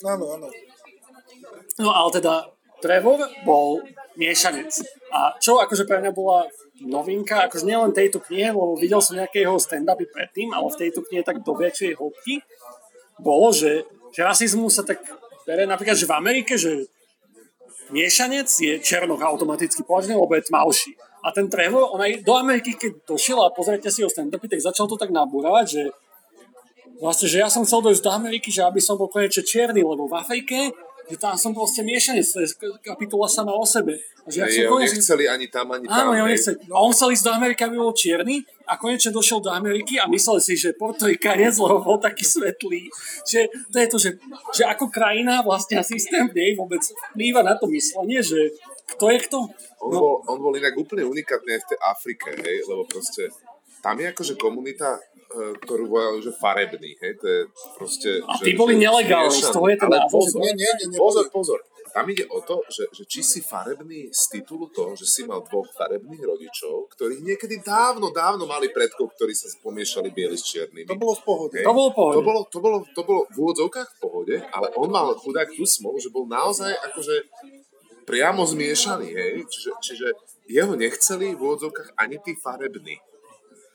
[0.05, 0.49] Áno, áno.
[1.81, 3.85] No ale teda Trevor bol
[4.17, 4.73] miešanec.
[5.13, 6.49] A čo akože pre mňa bola
[6.81, 11.05] novinka, akože nielen tejto knihe, lebo videl som nejaké jeho stand-upy predtým, ale v tejto
[11.05, 12.41] knihe tak do väčšej hĺbky,
[13.21, 13.85] bolo, že,
[14.17, 15.05] že rasizmus sa tak
[15.51, 16.87] bere napríklad, že v Amerike, že
[17.91, 20.95] miešanec je černoch automaticky považný, lebo je tmavší.
[21.27, 24.63] A ten Trevor, on aj do Ameriky, keď došiel a pozrite si ho stand tak
[24.63, 25.83] začal to tak nabúravať, že
[27.03, 30.07] vlastne, že ja som chcel dojsť do Ameriky, že aby som bol konečne čierny, lebo
[30.07, 30.71] v Afrike
[31.11, 32.49] že tam som proste miešanec, to je
[32.87, 33.99] kapitola sama o sebe.
[34.31, 36.15] Že je, on nechceli ani tam, ani tam.
[36.15, 36.57] Áno, on nechceli.
[36.71, 40.07] A on chcel ísť do Ameriky, aby bol čierny a konečne došiel do Ameriky a
[40.07, 42.87] myslel si, že Porto Ricanec, lebo bol taký svetlý.
[43.27, 43.41] Že
[43.73, 44.11] to je to, že,
[44.55, 48.55] že ako krajina vlastne a systém v nej vôbec vplýva na to myslenie, že
[48.95, 49.39] kto je kto.
[49.83, 49.99] On, no.
[49.99, 53.33] bol, on bol inak úplne unikátny aj v tej Afrike, hej, lebo proste
[53.81, 57.41] tam je akože komunita ktorú volali, že farebný, hej, to je
[57.79, 58.19] proste...
[58.27, 60.11] A tí boli nelegálni, z toho je to názor.
[60.11, 61.63] Pozor, nie, nie, nie, pozor, pozor.
[61.91, 65.43] Tam ide o to, že, že či si farebný z titulu toho, že si mal
[65.43, 70.87] dvoch farebných rodičov, ktorí niekedy dávno, dávno mali predkov, ktorí sa pomiešali bieli s čiernymi.
[70.87, 71.59] To bolo v pohode.
[71.67, 72.15] To bolo v pohode.
[72.15, 75.67] To bolo, to bolo, to bolo v úvodzovkách v pohode, ale on mal chudák tú
[75.67, 77.27] smolu, že bol naozaj akože
[78.07, 79.35] priamo zmiešaný, hej.
[79.51, 80.07] Čiže, čiže
[80.47, 83.03] jeho nechceli v úvodzovkách ani tí farební.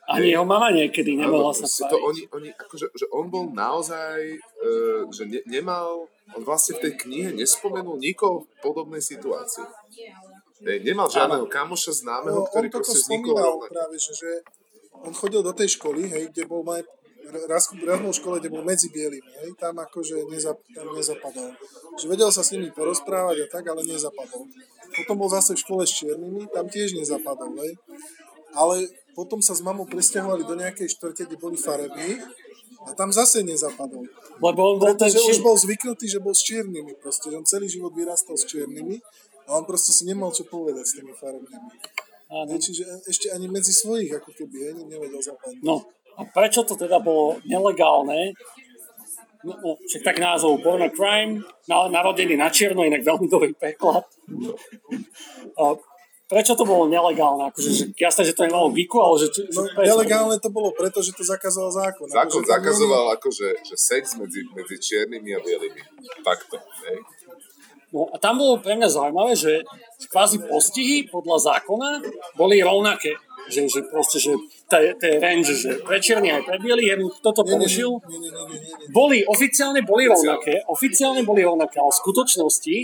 [0.05, 4.69] Ani jeho mama niekedy nemohla sa to oni, oni, akože, že on bol naozaj, e,
[5.09, 6.05] že ne, nemal,
[6.37, 9.65] on vlastne v tej knihe nespomenul nikoho v podobnej situácii.
[10.61, 13.73] E, nemal žiadneho kamoša známeho, no, ktorý on proste vznikol rovnako.
[13.73, 14.29] práve, že, že
[15.01, 16.85] on chodil do tej školy, hej, kde bol maj,
[17.49, 21.49] raz, raz bol v škole, kde bol medzi bielými, hej, tam akože nezap, tam nezapadol.
[21.97, 24.45] Že vedel sa s nimi porozprávať a tak, ale nezapadol.
[24.93, 27.73] Potom bol zase v škole s čiernymi, tam tiež nezapadol, hej.
[28.55, 32.19] Ale potom sa s mamou presťahovali do nejakej štvrte, kde boli farební
[32.86, 34.06] A tam zase nezapadol.
[34.43, 35.41] Lebo on bol ten Pretože už či...
[35.41, 37.34] bol zvyknutý, že bol s čiernymi proste.
[37.34, 39.01] Že on celý život vyrastal s čiernymi
[39.47, 41.71] a on proste si nemal čo povedať s tými farebnými.
[42.30, 42.51] Áno.
[42.58, 45.65] Čiže ešte ani medzi svojich ako keby hej, nevedel zapadnúť.
[45.65, 48.34] No, a prečo to teda bolo nelegálne?
[49.45, 53.54] No, no však tak názov Born a Crime, na, narodený na čierno, inak veľmi dobrý
[53.54, 54.06] preklad.
[55.62, 55.78] A
[56.25, 57.49] prečo to bolo nelegálne?
[57.49, 59.27] Akože, že, jasné, že to nemalo výku, ale že...
[59.33, 59.89] že No, prečo?
[59.93, 62.05] nelegálne to bolo preto, že to zakazoval zákon.
[62.09, 65.81] Zákon Akože zakazoval akože, že sex medzi, medzi čiernymi a bielými.
[66.25, 66.57] Takto.
[66.89, 66.97] Hej.
[67.93, 69.63] No a tam bolo pre mňa zaujímavé, že
[70.11, 72.03] kvázi postihy podľa zákona
[72.35, 73.15] boli rovnaké.
[73.45, 74.33] Že, že proste, že
[74.97, 78.01] tie range, že pre čierny aj pre jeden kto to porušil,
[78.89, 82.75] boli, oficiálne boli rovnaké, oficiálne boli rovnaké, ale v skutočnosti,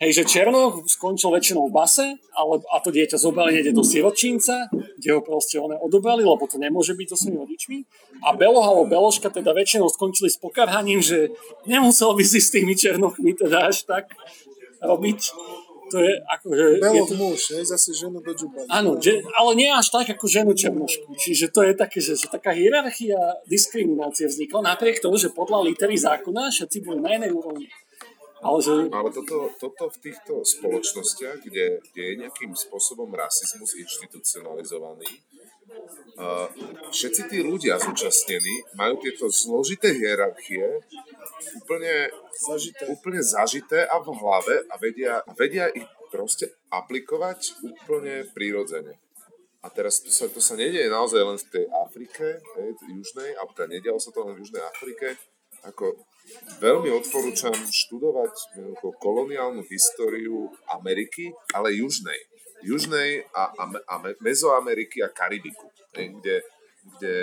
[0.00, 4.70] hej, že Černoch skončil väčšinou v base, ale, a to dieťa zobrali niekde do siročínca,
[4.70, 7.78] kde ho proste one odobrali, lebo to nemôže byť so svojimi rodičmi.
[8.24, 11.32] A Beloha alebo Beloška teda väčšinou skončili s pokarhaním, že
[11.68, 14.14] nemusel by si s tými Černochmi teda až tak
[14.82, 15.20] robiť.
[15.92, 16.64] To je akože...
[16.64, 18.66] je Belov to, muž, hej, zase ženu do džuba.
[18.72, 21.12] Áno, že, ale nie až tak ako ženu černošku.
[21.14, 23.14] Čiže to je také, že, že taká hierarchia
[23.46, 27.68] diskriminácie vznikla napriek tomu, že podľa litery zákona všetci boli na inej úrovni.
[28.42, 35.06] Ale že, Ale toto, toto v týchto spoločnostiach, kde, kde je nejakým spôsobom rasizmus inštitucionalizovaný,
[36.18, 36.50] uh,
[36.90, 40.82] všetci tí ľudia zúčastnení majú tieto zložité hierarchie
[41.62, 42.84] úplne Zažité.
[42.90, 48.98] úplne zažité a v hlave a vedia, a vedia ich proste aplikovať úplne prirodzene.
[49.64, 53.56] A teraz to sa, to sa nedieje naozaj len v tej Afrike, hej, južnej, alebo
[53.56, 55.16] teda nedialo sa to len v južnej Afrike.
[55.64, 56.04] Ako
[56.60, 58.32] veľmi odporúčam študovať
[59.00, 62.18] koloniálnu históriu Ameriky, ale južnej.
[62.64, 66.40] Južnej a, a, a Mezoameriky a Karibiku, kde,
[66.96, 67.16] kde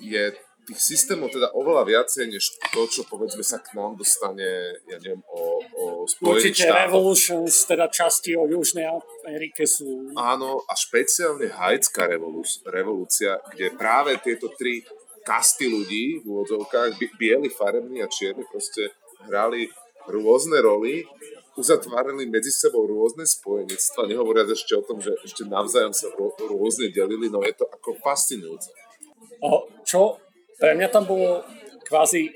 [0.00, 0.24] je
[0.62, 5.18] tých systémov teda oveľa viacej, než to, čo povedzme sa k nám dostane, ja neviem,
[5.26, 6.78] o, o Spojených určite štátoch.
[6.86, 8.86] Revolutions, teda časti o Južnej
[9.26, 10.14] Amerike sú...
[10.14, 14.86] Áno, a špeciálne haitská revolú- revolúcia, kde práve tieto tri
[15.22, 18.90] kasty ľudí v úvodzovkách, bi- bieli, farební a čierni, proste
[19.26, 19.70] hrali
[20.10, 21.06] rôzne roly,
[21.54, 26.88] uzatvárali medzi sebou rôzne spojenectva, nehovoriac ešte o tom, že ešte navzájom sa rô- rôzne
[26.88, 28.72] delili, no je to ako fascinujúce.
[29.42, 30.16] O, čo
[30.56, 31.44] pre mňa tam bolo
[31.84, 32.32] kvázi,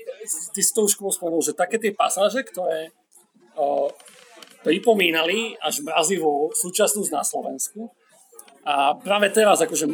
[0.53, 2.93] ty si to už spomenul, že také tie pasáže, ktoré
[3.57, 3.89] o,
[4.61, 7.89] pripomínali až mrazivo súčasnosť na Slovensku.
[8.67, 9.87] A práve teraz, akože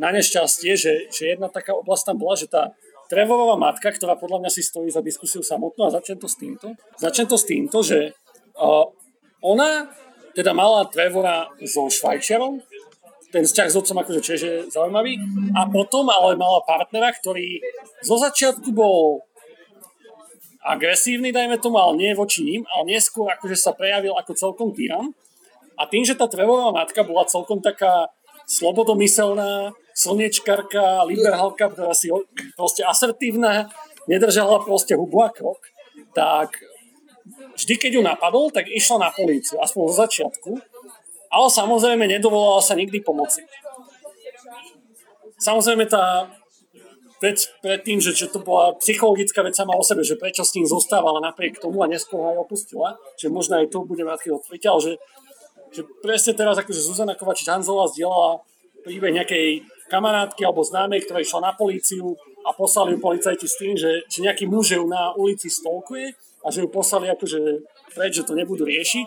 [0.00, 2.72] na nešťastie, že, že jedna taká oblasť tam bola, že tá
[3.10, 6.78] Trevorová matka, ktorá podľa mňa si stojí za diskusiu samotnú a začnem to s týmto.
[6.94, 8.14] Začnem to s týmto, že
[8.54, 8.94] o,
[9.42, 9.90] ona
[10.30, 12.62] teda mala Trevora so Švajčiarom,
[13.34, 15.18] ten vzťah s otcom akože tiež zaujímavý.
[15.58, 17.58] A potom ale mala partnera, ktorý
[18.02, 19.26] zo začiatku bol
[20.62, 25.10] agresívny, dajme tomu, ale nie voči ním, ale neskôr akože sa prejavil ako celkom tyran.
[25.74, 28.06] A tým, že tá Trevorová matka bola celkom taká
[28.46, 32.10] slobodomyselná, slniečkarka, liberálka, ktorá si
[32.56, 33.68] proste asertívna,
[34.08, 35.60] nedržala proste hubu a krok,
[36.16, 36.58] tak
[37.54, 40.50] vždy, keď ju napadol, tak išla na políciu, aspoň zo začiatku,
[41.30, 43.46] ale samozrejme nedovolala sa nikdy pomoci.
[45.40, 46.28] Samozrejme tá
[47.20, 50.64] vec predtým, že, že to bola psychologická vec sama o sebe, že prečo s ním
[50.64, 54.80] zostávala napriek tomu a neskôr aj opustila, že možno aj to budeme rád otvoriť, ale
[54.80, 54.92] že,
[55.70, 58.40] že presne teraz akože Zuzana Kovačič Hanzelová zdieľala
[58.82, 62.14] príbeh nejakej kamarátky alebo známej, ktorá išla na políciu
[62.46, 66.48] a poslali ju policajti s tým, že, že nejaký muž ju na ulici stolkuje a
[66.48, 67.38] že ju poslali akože
[67.92, 69.06] preč, že to nebudú riešiť.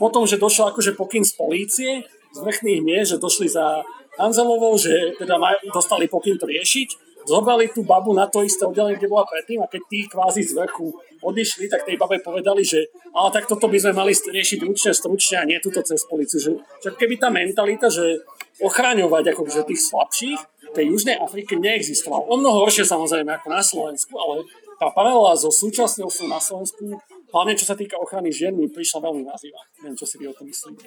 [0.00, 1.90] Potom, že došiel akože pokyn z polície,
[2.32, 3.84] z vrchných miest, že došli za
[4.16, 8.96] Hanzelovou, že teda maj, dostali pokyn to riešiť, zobrali tú babu na to isté oddelenie,
[8.96, 12.86] kde bola predtým a keď tí kvázi z vrchu odišli, tak tej babe povedali, že
[13.10, 16.38] ale tak toto by sme mali riešiť ručne, stručne a nie túto cez policiu.
[16.38, 18.22] Že, že keby tá mentalita, že
[18.62, 20.40] ochraňovať akože tých slabších,
[20.76, 22.28] tej Južnej Afrike neexistovala.
[22.28, 24.44] O mnoho horšie samozrejme ako na Slovensku, ale
[24.76, 27.00] tá paralela so súčasnosťou na Slovensku,
[27.32, 29.60] hlavne čo sa týka ochrany žien, mi prišla veľmi nazýva.
[29.80, 30.84] Neviem, čo si vy o tom myslíte.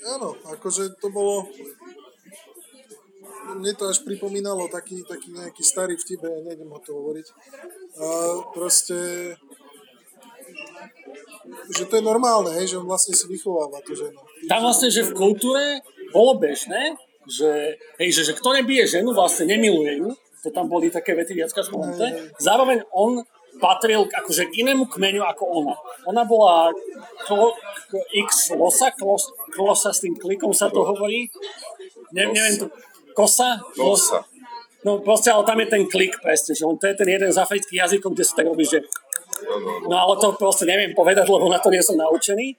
[0.00, 1.44] Áno, akože to bolo...
[3.50, 7.26] Mne to až pripomínalo taký, taký nejaký starý vtip, ja nejdem o to hovoriť.
[7.98, 8.06] A
[8.54, 8.96] proste
[11.70, 14.18] že to je normálne, hej, že on vlastne si vychováva tú ženu.
[14.46, 15.82] Tam vlastne, že v kultúre
[16.14, 20.08] bolo bežné, že, hej, že, že kto nebije ženu, vlastne nemiluje ju.
[20.46, 22.32] To tam boli také vety viacka spomenuté.
[22.40, 23.22] Zároveň on
[23.60, 25.76] patril akože k inému kmeňu ako ona.
[26.08, 26.72] Ona bola
[27.28, 27.52] klo,
[27.92, 27.92] k,
[28.24, 31.28] X losa, klos, klosa s tým klikom sa to hovorí.
[32.16, 32.66] Ne, neviem to.
[33.14, 33.60] Kosa?
[33.76, 34.24] Kosa.
[34.80, 37.36] No proste, ale tam je ten klik presne, že on to je ten jeden z
[37.36, 38.80] afrických jazykov, kde sa tak robí, že
[39.88, 42.56] No ale to proste neviem povedať, lebo na to nie som naučený.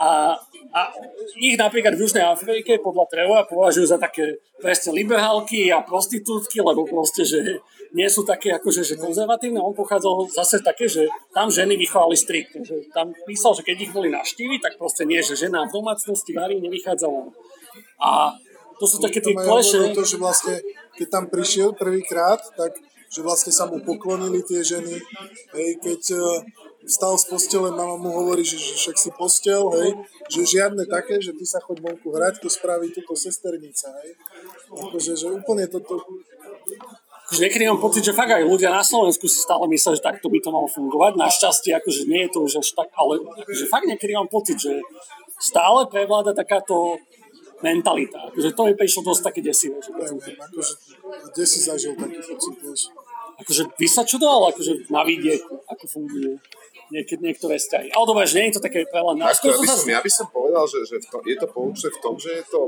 [0.00, 0.34] A,
[0.74, 0.80] a
[1.38, 6.88] ich napríklad v Južnej Afrike podľa Trevora považujú za také presne liberálky a prostitútky, lebo
[6.88, 7.60] proste, že
[7.94, 9.62] nie sú také akože, že konzervatívne.
[9.62, 12.66] On pochádzal zase také, že tam ženy vychovali striktne.
[12.66, 16.34] Že tam písal, že keď ich boli naštívy, tak proste nie, že žena v domácnosti
[16.34, 17.30] varí, nevychádza von.
[18.02, 18.34] A
[18.78, 19.94] to sú také tie kleše.
[19.94, 20.58] To, že vlastne,
[20.98, 22.74] keď tam prišiel prvýkrát, tak
[23.14, 24.98] že vlastne sa mu poklonili tie ženy.
[25.54, 26.42] Hej, keď uh,
[26.82, 29.94] vstal z postele, mama mu hovorí, že, že však si postel, hej,
[30.26, 34.18] že žiadne také, že ty sa choď vonku hrať, to spraví túto sesternica, hej.
[34.74, 36.02] Akože, že úplne toto...
[37.30, 40.26] Akože niekedy mám pocit, že fakt aj ľudia na Slovensku si stále myslia, že takto
[40.28, 41.14] by to malo fungovať.
[41.14, 44.82] Našťastie, akože nie je to už až tak, ale akože fakt niekedy mám pocit, že
[45.40, 47.00] stále prevláda takáto
[47.62, 48.32] mentalita.
[48.32, 49.78] Akože to mi prišlo dosť také desivé.
[49.78, 50.72] Že Neviem, akože,
[51.30, 52.82] kde si zažil taký pocit, vieš?
[53.40, 56.38] akože by sa čudoval, akože na vidieku, ako fungujú
[56.92, 57.90] niekedy niektoré vzťahy.
[57.90, 59.18] Ale dobre, že nie je to také veľa.
[59.18, 62.14] Ja by, som, ja by som povedal, že, že to, je to poučné v tom,
[62.20, 62.60] že je to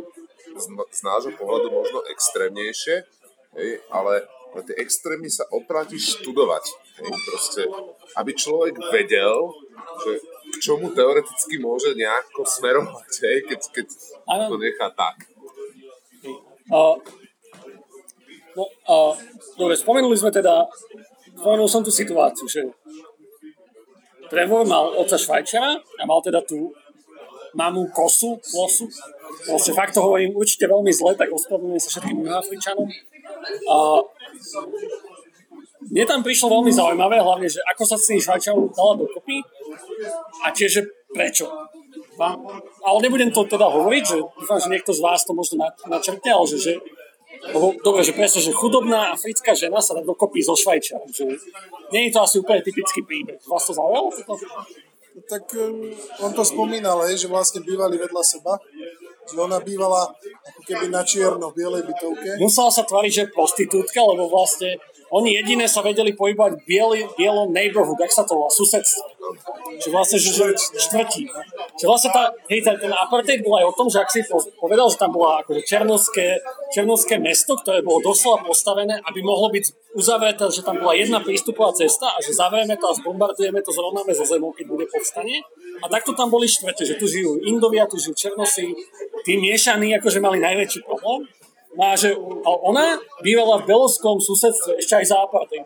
[0.56, 3.04] z, z nášho pohľadu možno extrémnejšie,
[3.60, 4.24] hej, ale,
[4.56, 6.64] ale tie extrémy sa oplatí študovať.
[6.96, 7.62] Hej, proste,
[8.16, 9.52] aby človek vedel,
[10.00, 10.12] že
[10.56, 13.86] k čomu teoreticky môže nejako smerovať, hej, keď, keď
[14.24, 15.28] to nechá tak.
[16.66, 16.98] Uh,
[18.56, 18.96] No a
[19.60, 20.64] dobre, spomenuli sme teda,
[21.36, 22.64] spomenul som tú situáciu, že
[24.32, 26.72] Trevor mal oca Švajčara a mal teda tú
[27.52, 28.88] mamu kosu, losu.
[29.44, 32.88] Proste fakt to hovorím určite veľmi zle, tak ospravedlňujem sa všetkým juhoafričanom.
[33.68, 33.76] A
[35.90, 39.42] mne tam prišlo veľmi zaujímavé, hlavne, že ako sa s tým Švajčarom dala dokopy
[40.42, 40.82] a tiež, že
[41.14, 41.46] prečo.
[42.82, 46.44] Ale nebudem to teda hovoriť, že dúfam, že niekto z vás to možno načrtne, ale
[46.48, 46.72] že, že
[47.52, 51.06] lebo, dobre, že presne, že chudobná africká žena sa dá dokopy zo Švajčiarom.
[51.12, 51.36] Že
[51.92, 53.38] nie je to asi úplne typický príbeh.
[53.44, 54.10] Vás to zaujalo?
[55.28, 55.92] Tak um,
[56.24, 58.56] on to spomínal, že vlastne bývali vedľa seba.
[59.26, 60.06] Že ona bývala
[60.48, 62.40] ako keby na čierno v bielej bytovke.
[62.40, 64.78] Musela sa tvariť, že prostitútka, lebo vlastne
[65.10, 69.06] oni jediné sa vedeli pohybovať v bieli, bielom neighborhood, jak sa to volá, susedstvo.
[69.78, 70.46] Že vlastne, že, že
[70.78, 71.30] štvrtí.
[71.78, 74.22] Že vlastne tá, hej, ten, ten apartheid bol aj o tom, že ak si
[74.58, 76.42] povedal, že tam bola akože černovské,
[76.74, 81.72] černovské mesto, ktoré bolo doslova postavené, aby mohlo byť uzavreté, že tam bola jedna prístupová
[81.72, 85.40] cesta a že zavrieme to a zbombardujeme to, zrovnáme zo zemou, keď bude povstanie.
[85.80, 88.72] A takto tam boli štvrte, že tu žijú Indovia, tu žijú Černosi,
[89.24, 91.28] tí miešaní akože mali najväčší problém.
[91.76, 95.60] A že ona bývala v beloskom susedstve, ešte aj západe.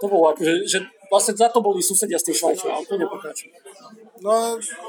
[0.00, 0.78] To bolo akože, že
[1.12, 3.52] vlastne za to boli susedia s tým Švajčarom, to nepokračuje.
[4.24, 4.44] No a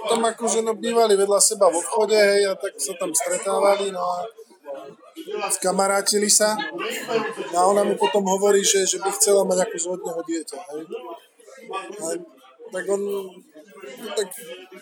[0.08, 4.00] tam akože no, bývali vedľa seba v obchode, hej, a tak sa tam stretávali, no
[4.00, 4.28] a
[5.52, 6.56] skamarátili sa.
[7.52, 10.84] No a ona mu potom hovorí, že, že by chcela mať od neho dieťa, hej.
[12.00, 12.06] A,
[12.72, 13.02] tak on
[14.16, 14.28] tak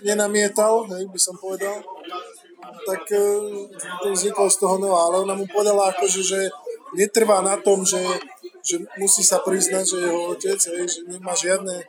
[0.06, 1.82] nenamietal, hej, by som povedal
[2.86, 3.22] tak e,
[4.04, 6.40] to vzniklo z toho no, ale ona mu povedala akože, že
[6.96, 8.02] netrvá na tom, že,
[8.66, 11.86] že musí sa priznať, že jeho otec, hej, že nemá žiadne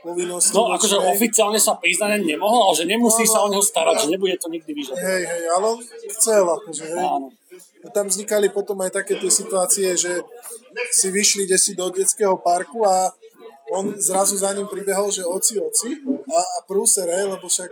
[0.00, 0.56] povinnosti.
[0.56, 4.12] No akože oficiálne sa priznať nemohol, ale že nemusí no, sa o neho starať, že
[4.12, 5.04] nebude to nikdy vyžadovať.
[5.04, 5.78] Hej, hej, ale on
[6.16, 7.04] chcel akože, hej.
[7.04, 7.28] Áno.
[7.80, 10.20] A tam vznikali potom aj také tie situácie, že
[10.92, 13.12] si vyšli desi do detského parku a
[13.70, 15.94] on zrazu za ním pribehol, že oci, oci
[16.28, 17.70] a, a prúser, hej, lebo však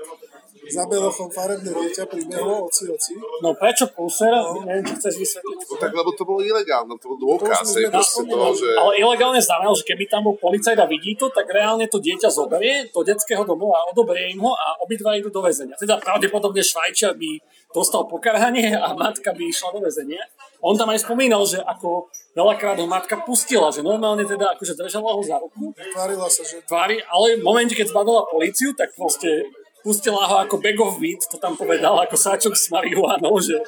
[0.68, 3.16] za belochom farebné dieťa pribehlo, oci, oci.
[3.40, 4.30] No prečo pulser?
[4.30, 4.62] No.
[4.62, 5.58] Neviem, či chceš vysvetliť.
[5.68, 7.64] No tak lebo to bolo ilegálne, to bol dôkaz.
[7.64, 8.68] To toho, že...
[8.76, 12.28] Ale ilegálne znamená, že keby tam bol policajt a vidí to, tak reálne to dieťa
[12.28, 15.74] zoberie do detského domu a odoberie im ho a obidva idú do väzenia.
[15.80, 17.30] Teda pravdepodobne Švajčia by
[17.72, 20.24] dostal pokarhanie a matka by išla do väzenia.
[20.58, 25.14] On tam aj spomínal, že ako veľakrát ho matka pustila, že normálne teda akože držala
[25.14, 25.70] ho za ruku.
[25.70, 26.58] Tvárila sa, že...
[26.66, 29.46] Tvári, ale v momente, keď zbadala policiu, tak proste
[29.82, 33.58] pustila ho ako bag of meat, to tam povedal, ako sáčok s marihuanou, že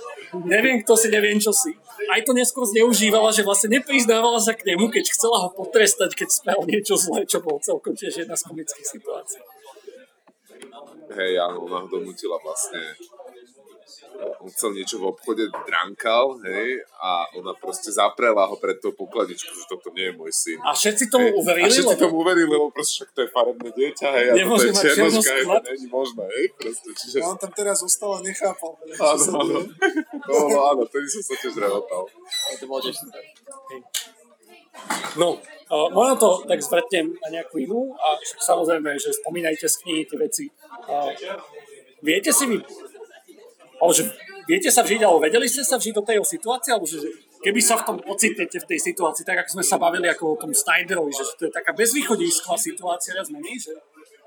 [0.47, 1.73] neviem kto si, neviem čo si.
[2.11, 6.29] Aj to neskôr zneužívala, že vlastne nepriznávala sa k nemu, keď chcela ho potrestať, keď
[6.29, 9.43] spravil niečo zlé, čo bol celkom tiež jedna z komických situácií.
[11.11, 12.95] Hej, áno, ona ho donútila vlastne
[14.41, 19.53] on chcel niečo v obchode, drankal, hej, a ona proste zaprela ho pred tou pokladničkou,
[19.53, 20.59] že toto nie je môj syn.
[20.65, 21.37] A všetci tomu hej.
[21.41, 21.65] uverili?
[21.65, 24.73] A všetci tomu uverili, lebo proste však to je farebné dieťa, hej, a toto je
[24.77, 27.17] černoška, hej, to není možné, hej, proste, čiže...
[27.21, 28.73] No, on tam teraz zostal a nechápal.
[28.81, 29.59] Áno, áno.
[30.29, 32.05] No, no, áno, tedy som sa tiež rehotal.
[32.61, 33.23] To bolo tiež super.
[35.19, 35.37] No,
[35.69, 40.19] uh, možno to tak zvretnem na nejakú inú a samozrejme, že spomínajte z knihy tie
[40.19, 40.45] veci.
[40.87, 41.11] Uh,
[42.01, 42.63] viete si vy
[43.81, 44.05] ale že
[44.45, 47.01] viete sa vžiť, alebo vedeli ste sa vžiť do tej situácie, alebo že,
[47.41, 50.41] keby sa v tom ocitnete v tej situácii, tak ako sme sa bavili ako o
[50.41, 53.75] tom Snyderovi, že to je taká bezvýchodisková situácia, viac menej, že,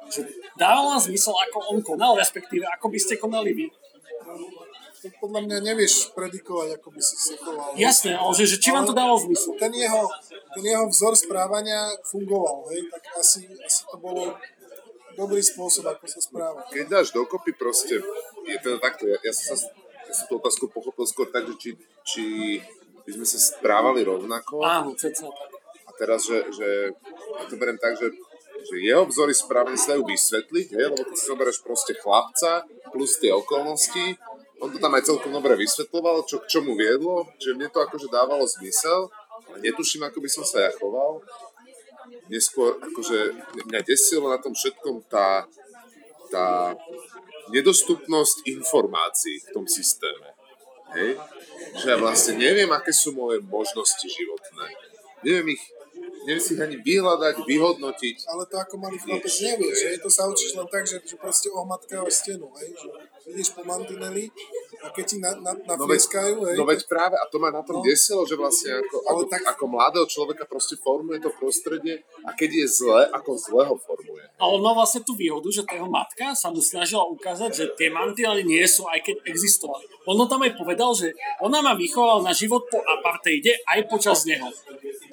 [0.09, 0.21] že
[0.57, 3.65] dávala zmysel, ako on konal, respektíve ako by ste konali vy.
[5.03, 7.75] To podľa mňa nevieš predikovať, ako by si sa choval.
[7.75, 9.51] Jasné, ale že, že či vám to dalo zmysel?
[9.59, 10.07] Ten jeho,
[10.55, 14.31] ten jeho vzor správania fungoval, hej, tak asi, asi to bolo
[15.15, 16.65] dobrý spôsob, ako sa správať.
[16.73, 18.01] Keď dáš dokopy proste,
[18.45, 19.69] je teda takto, ja, ja, som, sa,
[20.07, 21.69] ja som tú otázku pochopil skôr tak, že či,
[22.03, 22.23] či
[23.03, 24.63] by sme sa správali rovnako.
[24.63, 25.27] Áno, ceca.
[25.87, 26.95] A teraz, že, že
[27.39, 28.09] ja to beriem tak, že,
[28.63, 33.19] že jeho vzory správne sa dajú vysvetliť, hej, lebo keď si zoberieš proste chlapca plus
[33.19, 34.17] tie okolnosti,
[34.63, 38.07] on to tam aj celkom dobre vysvetloval, čo k čomu viedlo, že mne to akože
[38.07, 39.11] dávalo zmysel,
[39.51, 41.19] ale netuším, ako by som sa ja choval.
[42.27, 43.35] Neskôr, akože
[43.69, 45.47] mňa desilo na tom všetkom tá,
[46.31, 46.75] tá
[47.51, 50.33] nedostupnosť informácií v tom systéme.
[50.95, 51.19] Hej?
[51.81, 54.67] Že ja vlastne neviem, aké sú moje možnosti životné.
[55.25, 55.63] Neviem ich
[56.23, 58.15] neviem si ich ani vyhľadať, vyhodnotiť.
[58.27, 59.95] Ale to ako malý chlapec nevieš, hej?
[59.99, 62.69] to sa učíš len tak, že, že proste ohmatkávaš stenu, hej?
[62.75, 62.87] že
[63.31, 64.27] ideš po mantineli
[64.83, 67.47] a keď ti na, na, na No veď, hej, no veď práve, a to ma
[67.49, 67.81] na tom No.
[67.81, 72.49] desilo, že vlastne ako, ako, tak- ako mladého človeka proste formuje to prostredie a keď
[72.63, 74.27] je zle, ako zle ho formuje.
[74.35, 77.65] A on mal vlastne tú výhodu, že tá jeho matka sa mu snažila ukázať, že
[77.79, 79.87] tie mantinely nie sú, aj keď existovali.
[80.03, 84.27] On to tam aj povedal, že ona ma vychovala na život po apartheide aj počas
[84.27, 84.51] neho.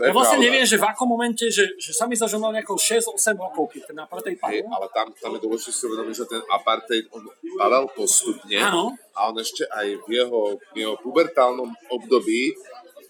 [0.01, 0.47] Je Ja vlastne pravda.
[0.47, 3.69] neviem, že v akom momente, že, že sa mi zdá, že mal nejako 6-8 rokov,
[3.69, 4.65] keď ten apartheid padol.
[4.67, 7.23] ale tam, tam je dôležité si uvedomiť, že ten apartheid on
[7.55, 8.97] padal postupne Áno.
[9.13, 10.41] a on ešte aj v jeho,
[10.73, 12.57] v jeho pubertálnom období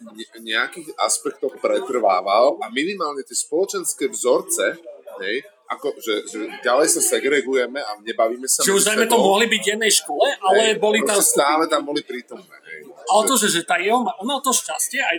[0.09, 4.74] ne- nejakých aspektoch pretrvával a minimálne tie spoločenské vzorce,
[5.20, 5.36] hej,
[5.68, 9.62] ako, že, že ďalej sa segregujeme a nebavíme sa Či už dajme to mohli byť
[9.62, 12.57] v jednej škole, ale Hej, boli tam stále tam boli prítomné.
[12.66, 12.91] Hej.
[13.07, 15.16] Ale to, že, že tá jeho, ma- on mal to šťastie, aj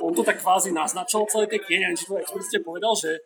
[0.00, 3.20] on to tak kvázi naznačil celé tej knihe, neviem, či to explicitne povedal, že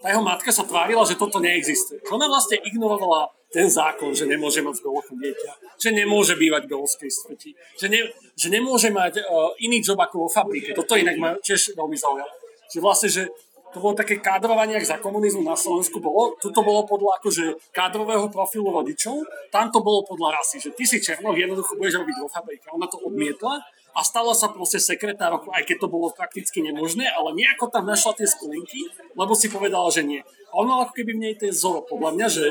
[0.00, 2.00] tá jeho matka sa tvárila, že toto neexistuje.
[2.08, 7.10] Ona vlastne ignorovala ten zákon, že nemôže mať Belochu dieťa, že nemôže bývať v Belovskej
[7.10, 8.08] strti, že, ne,
[8.38, 10.72] že nemôže mať uh, iný job ako vo fabrike.
[10.72, 12.30] Toto inak ma tiež veľmi zaujalo.
[12.70, 13.22] Že vlastne, že
[13.70, 16.34] to bolo také kádrovanie, ak za komunizmu na Slovensku bolo.
[16.38, 20.98] Tuto bolo podľa akože kádrového profilu rodičov, tam to bolo podľa rasy, že ty si
[20.98, 22.66] černoch, jednoducho budeš robiť vo fabrike.
[22.70, 27.34] Ona to odmietla a stala sa proste sekretárkou, aj keď to bolo prakticky nemožné, ale
[27.34, 28.86] nejako tam našla tie skolinky,
[29.18, 30.22] lebo si povedala, že nie.
[30.50, 32.44] A on mal ako keby v nej tie zoro, podľa mňa, že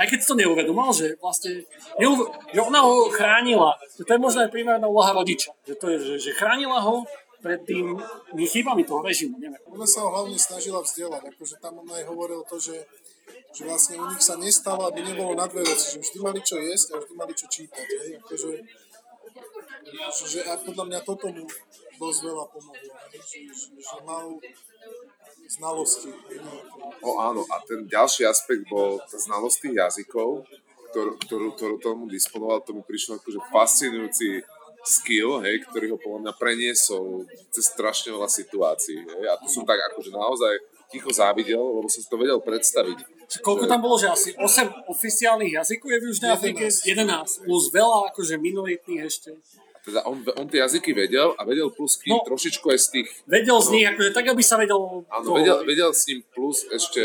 [0.00, 1.64] aj keď to neuvedomal, že vlastne
[2.00, 5.92] neuv- že ona ho chránila, že to je možno aj primárna úloha rodiča, že to
[5.92, 7.04] je, že, že chránila ho
[7.44, 8.00] pred tými
[8.48, 9.60] chybami toho režimu, neviem.
[9.68, 12.88] Ona sa ho hlavne snažila vzdelať, akože tam ona aj hovoril to, že,
[13.52, 16.56] že vlastne u nich sa nestalo, aby nebolo na dve veci, že vždy mali čo
[16.56, 18.48] jesť a vždy mali čo čítať, hej, akože,
[19.88, 21.44] že, že a podľa mňa toto mu
[22.00, 24.36] dosť veľa pomohlo, že, že, že mal
[25.48, 26.10] znalosti.
[27.04, 30.48] O áno, a ten ďalší aspekt bol tá znalosť tých jazykov,
[30.90, 34.42] ktorú, ktorú, ktorú tomu disponoval, to mi prišlo akože fascinujúci
[34.84, 39.00] skill, hej, ktorý ho podľa mňa preniesol cez strašne veľa situácií.
[39.00, 40.54] Hej, a to som tak akože naozaj
[40.92, 42.98] ticho závidel, lebo som si to vedel predstaviť.
[43.24, 46.62] Že Koľko tam bolo, že asi 8 oficiálnych jazykov je v Južnej Afrike?
[46.68, 47.48] 11.
[47.48, 49.32] Plus veľa akože minoritných ešte.
[49.84, 52.24] Teda on, on tie jazyky vedel a vedel plus k ním No.
[52.24, 55.04] trošičku aj z tých Vedel z nich, akože tak, aby sa vedel...
[55.06, 57.04] Áno, toho- vedel, vedel s ním plus ešte,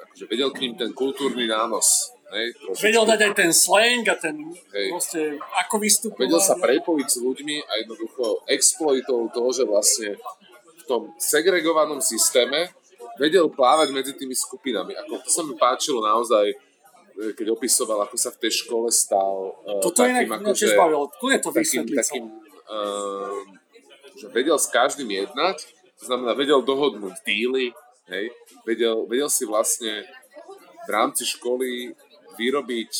[0.00, 2.16] akože vedel k ním ten kultúrny nános.
[2.32, 2.82] Hej, trošičku.
[2.82, 4.36] Vedel dať aj ten slang a ten
[4.72, 4.88] Hej.
[4.90, 6.20] proste, ako vystupovať.
[6.24, 10.08] vedel sa prepojiť s ľuďmi a jednoducho exploitoval to, že vlastne
[10.74, 12.72] v tom segregovanom systéme
[13.14, 14.96] vedel plávať medzi tými skupinami.
[14.96, 16.50] Ako to sa mi páčilo naozaj,
[17.14, 21.06] keď opisoval, ako sa v tej škole stal uh, Toto inak mňa tiež bavilo.
[21.14, 22.24] Kľudne to takým, takým
[22.66, 23.38] uh,
[24.18, 25.62] že vedel s každým jednať,
[25.98, 27.70] to znamená, vedel dohodnúť díly,
[28.10, 28.34] hej,
[28.66, 30.06] vedel, vedel si vlastne
[30.84, 31.94] v rámci školy
[32.34, 32.90] vyrobiť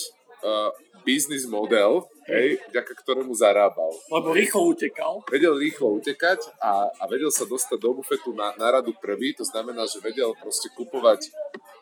[0.47, 0.71] uh,
[1.05, 3.93] biznis model, hej, vďaka ktorému zarábal.
[4.09, 5.21] Lebo rýchlo utekal.
[5.29, 9.45] Vedel rýchlo utekať a, a vedel sa dostať do bufetu na, na radu prvý, to
[9.45, 11.29] znamená, že vedel proste kupovať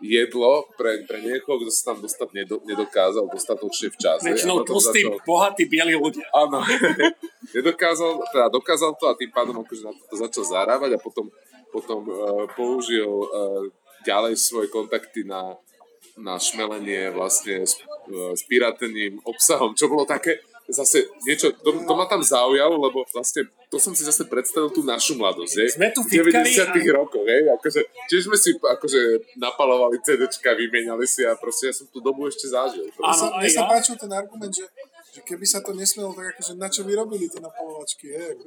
[0.03, 4.26] jedlo pre, pre niekoho, kto sa tam dostať nedo, nedokázal dostatočne včas.
[4.26, 6.26] hej, a Väčšinou tlstí, začal- bohatí, bieli ľudia.
[6.34, 6.61] Áno.
[7.57, 11.30] Nedokázal, teda dokázal to a tým pádom akože na to začal zarábať a potom,
[11.70, 13.62] potom uh, použil uh,
[14.03, 15.55] ďalej svoje kontakty na,
[16.18, 17.78] na šmelenie vlastne s,
[18.11, 23.02] uh, s pirateným obsahom, čo bolo také zase niečo, to, to ma tam zaujalo, lebo
[23.10, 25.66] vlastne to som si zase predstavil tú našu mladosť, je?
[25.80, 27.48] Sme tu v fitkari 90 a- rokoch, hej?
[27.56, 29.00] Akože, tiež sme si akože
[29.40, 32.84] napalovali CDčka, vymieniali si a proste ja som tú dobu ešte zažil.
[33.00, 33.70] Áno, sa, aj mne sa ja.
[33.72, 34.68] páčil ten argument, že,
[35.16, 38.22] že keby sa to nesmelo, tak akože na čo vyrobili tie napalovačky, je?
[38.36, 38.44] Ako...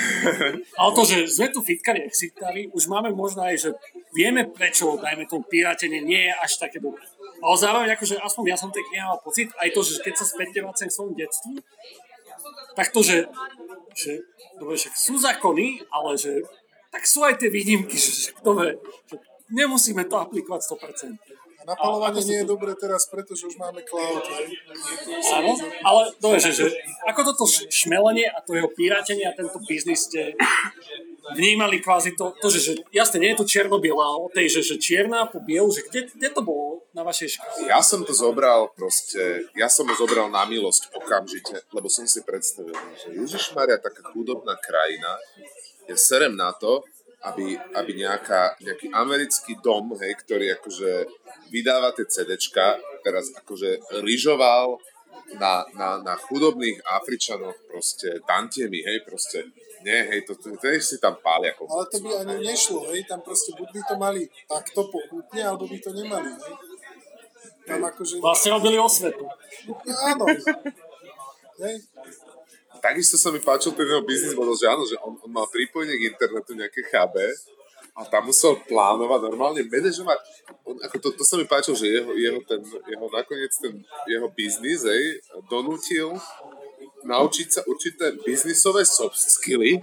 [0.84, 3.70] Ale to, že sme tu fitkari exitari, už máme možno aj, že
[4.12, 7.00] vieme prečo, dajme tomu, pirátenie nie je až také dobré.
[7.42, 10.62] Ale zároveň, akože aspoň ja som tak nemal pocit, aj to, že keď sa späť
[10.62, 11.52] vracem v svojom detstvu,
[12.74, 13.26] tak to, že,
[13.94, 14.22] že
[14.58, 16.42] dobre, však sú zákony, ale že
[16.90, 18.78] tak sú aj tie výnimky, že, že vie,
[19.10, 19.16] že
[19.50, 21.18] nemusíme to aplikovať 100%.
[21.64, 24.20] Napalovanie nie je dobré teraz, pretože už máme cloud.
[25.32, 26.66] Áno, ale to je, že, že
[27.08, 30.36] ako toto šmelenie a to jeho pirátenie a tento biznis ste
[31.32, 34.76] vnímali kvázi to, to že, že jasne, nie je to čierno-biela, ale tej, že, že
[34.76, 37.64] čierna po bielu, že kde, kde to bolo na vašej škole?
[37.64, 42.20] Ja som to zobral proste, ja som to zobral na milosť okamžite, lebo som si
[42.20, 45.16] predstavil, že Ježišmaria, taká chudobná krajina,
[45.88, 46.84] ja serem na to,
[47.24, 51.08] aby, aby nejaká, nejaký americký dom, hej, ktorý akože
[51.48, 54.76] vydáva tie CDčka, teraz akože lyžoval
[55.40, 59.48] na, na, na chudobných Afričanoch proste tantiemi, hej, proste
[59.84, 61.52] nie, hej, to, to, to, si tam pália.
[61.52, 65.40] Ako Ale to by ani nešlo, hej, tam proste buď by to mali takto pochutne,
[65.44, 66.54] alebo by to nemali, hej.
[67.64, 68.20] Tam akože...
[68.20, 69.24] Vlastne robili osvetu.
[70.04, 70.24] Áno.
[71.54, 71.76] Hej,
[72.84, 75.96] takisto sa mi páčil ten jeho biznis model, že áno, že on, on mal pripojenie
[75.96, 77.16] k internetu nejaké KB
[77.94, 80.18] a tam musel plánovať, normálne manažovať.
[80.68, 83.80] On, ako to, to sa mi páčilo, že jeho, jeho, ten, jeho nakoniec ten
[84.10, 86.12] jeho biznis ej, donútil
[87.04, 89.80] naučiť sa určité biznisové soft skilly,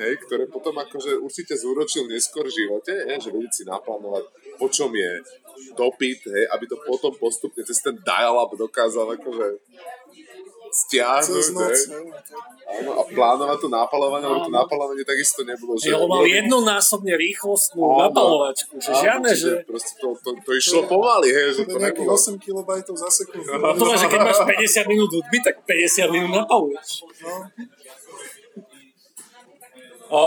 [0.00, 4.24] hej, ktoré potom akože určite zúročil neskôr v živote, hej, že vedieť si naplánovať,
[4.56, 5.20] po čom je
[5.76, 9.46] dopyt, hej, aby to potom postupne cez ten dial-up dokázal akože
[10.70, 11.44] stiahnuť.
[12.70, 15.74] Áno, a plánovať to nápalovanie, lebo to nápalovanie takisto nebolo.
[15.74, 19.50] Že on mal jednonásobne rýchlostnú napalovačku, že áno, žiadne, že...
[19.66, 22.14] Proste to, to, to išlo pomaly, hej, že to, nebolo.
[22.14, 23.50] 8 kB za sekundu.
[23.50, 27.02] No to že keď máš 50 minút hudby, tak 50 minút napaluješ.
[27.26, 27.34] No.
[30.10, 30.20] A,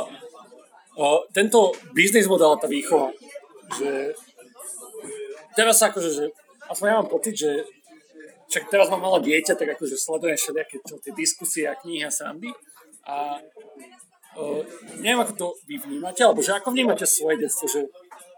[0.99, 3.15] a, tento biznis model, tá výchova,
[3.79, 4.11] že
[5.55, 6.25] teraz akože, že
[6.67, 7.51] aspoň ja mám pocit, že
[8.53, 12.53] však teraz mám malé dieťa, tak akože sledujem všetky tie diskusie a knihy a srandy.
[13.09, 13.41] A
[14.37, 14.61] uh,
[15.01, 17.89] neviem, ako to vy vnímate, alebo že ako vnímate svoje detstvo, že,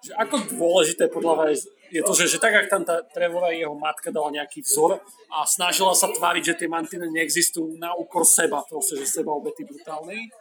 [0.08, 3.76] že ako dôležité podľa vás je to, že, že tak, ak tam tá Trevora jeho
[3.76, 8.64] matka dala nejaký vzor a snažila sa tváriť, že tie mantiny neexistujú na úkor seba,
[8.66, 10.32] proste, že seba obety brutálnej.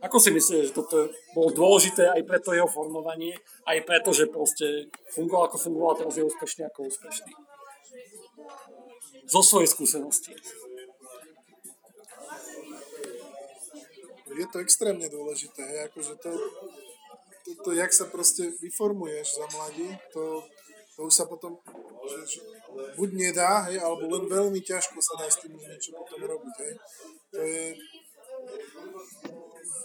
[0.00, 3.36] Ako si myslíte, že toto bolo dôležité aj pre to jeho formovanie,
[3.68, 7.49] aj preto, že proste fungoval ako fungoval, teraz je úspešný ako úspešný?
[9.30, 10.34] Zo svojej skúsenosti.
[14.30, 16.30] Je to extrémne dôležité, akože to,
[17.44, 20.42] to, to, jak sa proste vyformuješ za mladí, to,
[20.96, 21.60] to už sa potom
[22.08, 22.40] že, že,
[22.96, 26.74] buď nedá, hej, alebo len veľmi ťažko sa dá s tým niečo potom robiť, hej.
[27.30, 27.64] To je,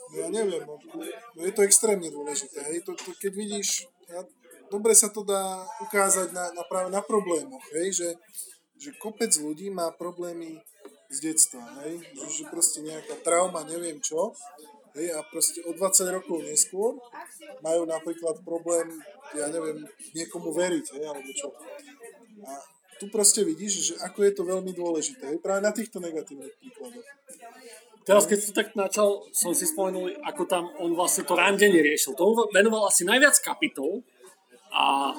[0.09, 0.79] no ja neviem, no,
[1.35, 4.23] no je to extrémne dôležité, hej, to, to keď vidíš, ja,
[4.71, 8.07] dobre sa to dá ukázať na, na práve na problémoch, hej, že
[8.75, 10.59] že kopec ľudí má problémy
[11.09, 12.01] z detstva, hej?
[12.13, 14.35] Že, že proste nejaká trauma, neviem čo,
[14.97, 15.13] hej?
[15.13, 16.97] a proste o 20 rokov neskôr
[17.61, 18.89] majú napríklad problém,
[19.35, 21.03] ja neviem, niekomu veriť, hej?
[21.05, 21.53] alebo čo.
[22.45, 22.51] A
[22.99, 25.39] tu proste vidíš, že ako je to veľmi dôležité, hej?
[25.43, 27.05] práve na týchto negatívnych príkladoch.
[28.05, 32.13] Teraz, keď si tak načal, som si spomenul, ako tam on vlastne to randenie riešil.
[32.13, 34.05] To venoval asi najviac kapitol
[34.69, 35.17] a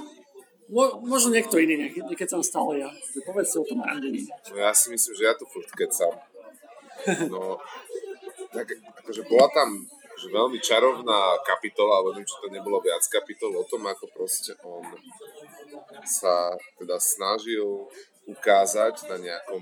[0.67, 2.91] Mo, možno niekto iný, niekedy som stále ja.
[3.23, 4.27] Povedzte o tom randení.
[4.51, 6.15] No ja si myslím, že ja to furt kecam.
[7.31, 7.63] No,
[8.51, 8.67] tak
[9.05, 9.87] akože bola tam
[10.17, 14.57] že veľmi čarovná kapitola, ale neviem, či to nebolo viac kapitol o tom, ako proste
[14.65, 14.81] on
[16.09, 17.85] sa teda snažil
[18.25, 19.61] ukázať na nejakom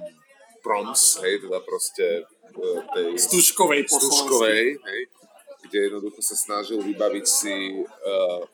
[0.63, 2.23] proms, hej, teda proste
[2.55, 5.01] e, tej stužkovej, stužkovej hej,
[5.67, 8.47] kde jednoducho sa snažil vybaviť si uh,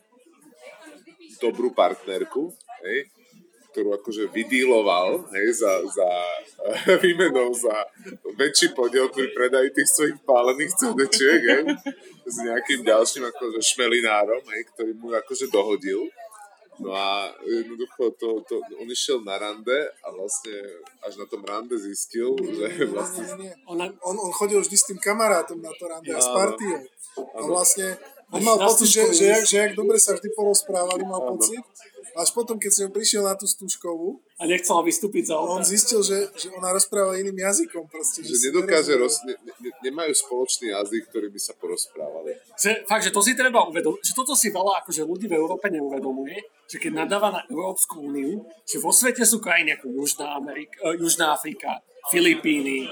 [1.41, 2.53] dobrú partnerku,
[2.85, 3.09] hej,
[3.71, 6.09] ktorú akože vydíloval hej, za, za
[7.03, 7.87] výmenou za
[8.37, 11.65] väčší podiel pri predaji tých svojich pálených CD-čiek hej,
[12.27, 16.05] s nejakým ďalším akože šmelinárom, hej, ktorý mu akože dohodil.
[16.81, 20.57] No a jednoducho to, to, on išiel na rande a vlastne
[21.05, 23.29] až na tom rande zistil, že vlastne...
[23.69, 26.81] On, on chodil vždy s tým kamarátom na to rande a s partiou.
[27.37, 28.01] A vlastne
[28.31, 31.59] On mal pocit, že, že, jak, že jak dobre sa vždy porozprávali, mal pocit.
[32.15, 36.27] Až potom, keď som prišiel na tú Stužkovú, A nechcela vystúpiť za on zistil, že,
[36.35, 37.87] že ona rozpráva iným jazykom.
[37.87, 42.35] Proste, Že si nedokáže, roz, ne, ne, nemajú spoločný jazyk, ktorý by sa porozprávali.
[42.59, 45.71] Že, fakt, že to si treba uvedomiť, že toto si veľa akože ľudí v Európe
[45.71, 50.83] neuvedomuje, že keď nadáva na Európsku úniu, že vo svete sú krajiny ako Južná, Amerika,
[50.83, 51.79] uh, Južná Afrika,
[52.11, 52.91] Filipíny,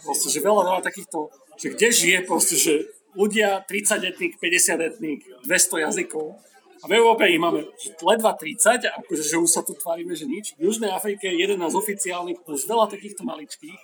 [0.00, 1.28] proste, že veľa, veľa takýchto,
[1.58, 2.74] že kde žije proste, že
[3.14, 6.38] ľudia 30 etník, 50 etník, 200 jazykov.
[6.82, 7.64] A v Európe ich máme
[8.04, 10.52] ledva 30, a akože, že už sa tu tvárime, že nič.
[10.60, 13.80] V Južnej Afrike je jeden z oficiálnych, už veľa takýchto maličkých.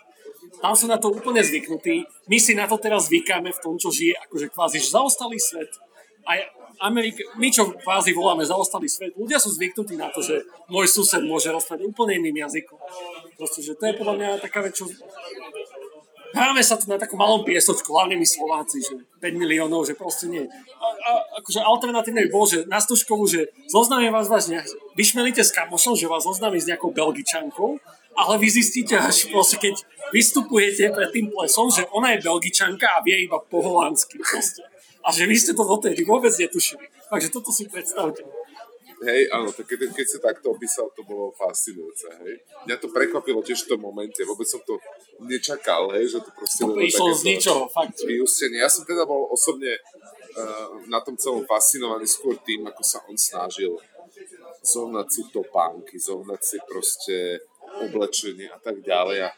[0.60, 2.04] Tam sú na to úplne zvyknutí.
[2.28, 5.72] My si na to teraz zvykáme v tom, čo žije, akože kvázi zaostalý svet.
[6.28, 6.44] A
[6.80, 11.20] Amerika, my čo kvázi voláme zaostalý svet, ľudia sú zvyknutí na to, že môj sused
[11.24, 12.80] môže rozprávať úplne iným jazykom.
[13.36, 14.88] Proste, že to je podľa mňa taká vec, čo
[16.30, 20.30] Hráme sa tu na takom malom piesočku, hlavne my Slováci, že 5 miliónov, že proste
[20.30, 20.46] nie.
[20.78, 21.10] A, a
[21.42, 26.06] akože alternatívne by bolo, že na Stužkovú, že zoznámim vás nejak, vyšmelíte s kamošom, že
[26.06, 27.82] vás zoznámi s nejakou belgičankou,
[28.14, 29.82] ale vy zistíte až proste, keď
[30.14, 34.62] vystupujete pred tým plesom, že ona je belgičanka a vie iba po holandsky proste.
[35.00, 36.84] A že vy ste to dotedy vôbec netušili.
[37.08, 38.22] Takže toto si predstavte.
[39.00, 42.36] Hej, áno, tak keď, keď si takto opísal, to bolo fascinujúce, hej.
[42.68, 44.76] Mňa to prekvapilo tiež v tom momente, vôbec som to
[45.24, 46.60] nečakal, hej, že to proste...
[46.68, 47.96] To prišlo z ničoho, fakt.
[48.04, 48.60] Vyústenie.
[48.60, 53.16] Ja som teda bol osobne uh, na tom celom fascinovaný skôr tým, ako sa on
[53.16, 53.72] snažil
[54.60, 57.16] zohnať si topánky, zohnať si proste
[57.80, 59.30] oblečenie a tak ďalej a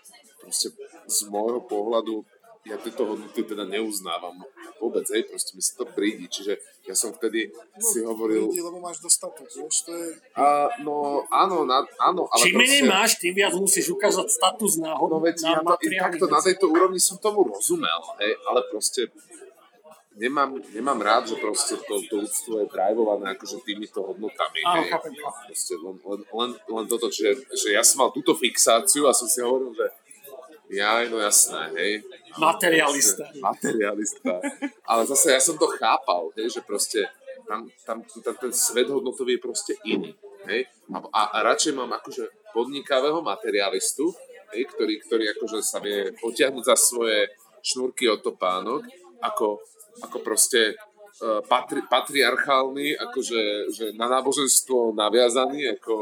[0.43, 0.75] proste
[1.07, 2.27] z môjho pohľadu
[2.63, 4.39] ja tieto hodnoty teda neuznávam
[4.79, 8.79] vôbec, hej, proste mi sa to prídi, čiže ja som vtedy si hovoril, Ľudí, lebo
[8.79, 10.15] máš dostatok, vieš, to je...
[10.39, 14.79] a, no áno, na, áno, ale Čím menej proste, máš, tým viac musíš ukázať status
[14.79, 18.01] náhod no veď ja na to, i materiálnych takto na tejto úrovni som tomu rozumel,
[18.23, 19.11] hej, ale proste
[20.17, 25.13] nemám, nemám rád, že proste to, to ľudstvo je drivované akože týmito hodnotami, Áno, chápem.
[25.19, 29.27] Proste len, len, len, len toto, že, že ja som mal túto fixáciu a som
[29.27, 29.87] si hovoril, že
[30.73, 31.93] ja, no jasné, hej.
[32.41, 33.29] Materialista.
[33.29, 34.35] Proste, Materialista.
[34.89, 37.05] Ale zase ja som to chápal, hej, že proste
[37.45, 40.17] tam, tam, tam ten svet hodnotový je proste iný.
[40.49, 40.67] Hej?
[40.91, 44.09] A, a, a radšej mám akože podnikavého materialistu,
[44.57, 47.29] hej, ktorý, ktorý akože sa vie potiahnuť za svoje
[47.63, 48.83] šnúrky od topánok,
[49.23, 49.63] ako,
[50.03, 55.95] ako proste uh, patri, patriarchálny, akože že na náboženstvo naviazaný ako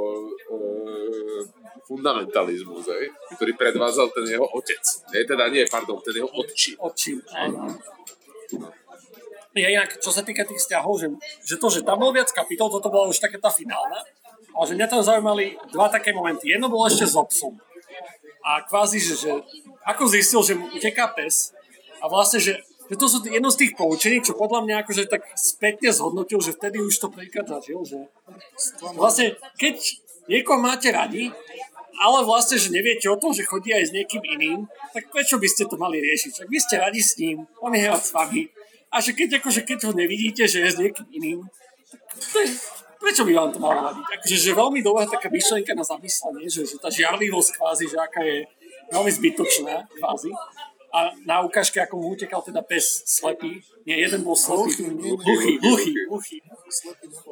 [0.49, 1.43] uh,
[1.91, 4.79] fundamentalizmus, hej, ktorý predvádzal ten jeho otec.
[5.11, 6.79] Hej, teda nie, pardon, ten jeho otčín.
[6.79, 7.19] Očím.
[9.59, 11.11] Ja inak, čo sa týka tých vzťahov, že,
[11.43, 13.99] že to, že tam bolo viac kapitol, toto bola už taká tá finálna,
[14.55, 16.55] ale že mňa tam zaujímali dva také momenty.
[16.55, 17.59] Jedno bolo ešte s obsom.
[18.47, 19.33] A kvázi, že, že
[19.83, 21.51] ako zistil, že mu uteká pes
[21.99, 25.27] a vlastne, že, že to sú jedno z tých poučení, čo podľa mňa akože tak
[25.35, 27.99] spätne zhodnotil, že vtedy už to prvýkrát zažil, že
[28.95, 29.77] vlastne, keď
[30.31, 31.35] niekoho máte radi,
[32.01, 34.65] ale vlastne, že neviete o tom, že chodí aj s niekým iným,
[34.97, 36.33] tak prečo by ste to mali riešiť?
[36.33, 38.49] Však vy ste radi s ním, on je rád s vami.
[38.89, 41.39] A že keď, akože, keď ho nevidíte, že je s niekým iným,
[41.93, 42.01] tak
[42.33, 42.49] to je,
[42.97, 44.05] prečo by vám to malo vadiť?
[44.17, 48.25] Akože, že veľmi dobrá taká myšlienka na zamyslenie, že, že tá žiarlivosť kvázi, že aká
[48.25, 48.49] je
[48.91, 50.33] veľmi zbytočná kvázi.
[50.91, 55.93] A na ukážke, ako mu utekal teda pes slepý, nie, jeden bol slepý, Hluchý, hluchý,
[56.11, 56.37] hluchý.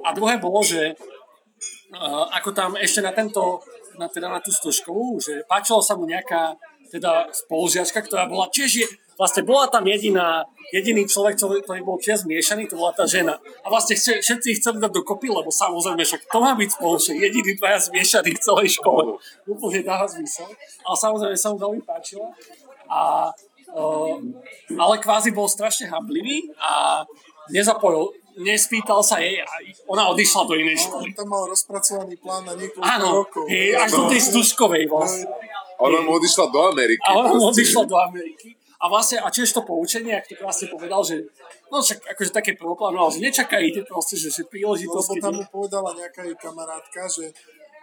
[0.06, 3.58] A druhé bolo, že uh, ako tam ešte na tento,
[3.98, 6.54] na, teda na tú stožkovú, že páčila sa mu nejaká
[6.88, 8.86] teda spolužiačka, ktorá bola tiež je,
[9.20, 13.36] vlastne bola tam jediná, jediný človek, ktorý, bol tiež zmiešaný, to bola tá žena.
[13.60, 17.12] A vlastne chce, všetci ich chceli dať dokopy, lebo samozrejme však to má byť spoločne,
[17.18, 19.20] jediný dvaja zmiešaní v celej škole.
[19.44, 20.48] Úplne dáva zmysel.
[20.86, 22.30] Ale samozrejme sa mu veľmi páčila.
[22.88, 23.28] A,
[23.74, 24.16] uh,
[24.72, 27.04] ale kvázi bol strašne hamblivý a
[27.52, 29.46] nezapojil, nespýtal sa jej a
[29.86, 31.10] ona odišla do inej On školy.
[31.12, 33.44] tam mal rozpracovaný plán na niekoľko Áno, rokov.
[33.50, 35.26] hej, až do tej stužkovej vlastne.
[35.78, 37.02] Ona mu odišla do Ameriky.
[37.02, 37.48] A ona proste.
[37.54, 38.48] odišla do Ameriky.
[38.78, 41.26] A vlastne, a tiež to poučenie, ak to krásne povedal, že
[41.66, 45.18] no však akože také prvoplánové, že nečakajte proste, že, že Lebo príležitosti.
[45.18, 47.34] tam mu povedala nejaká jej kamarátka, že,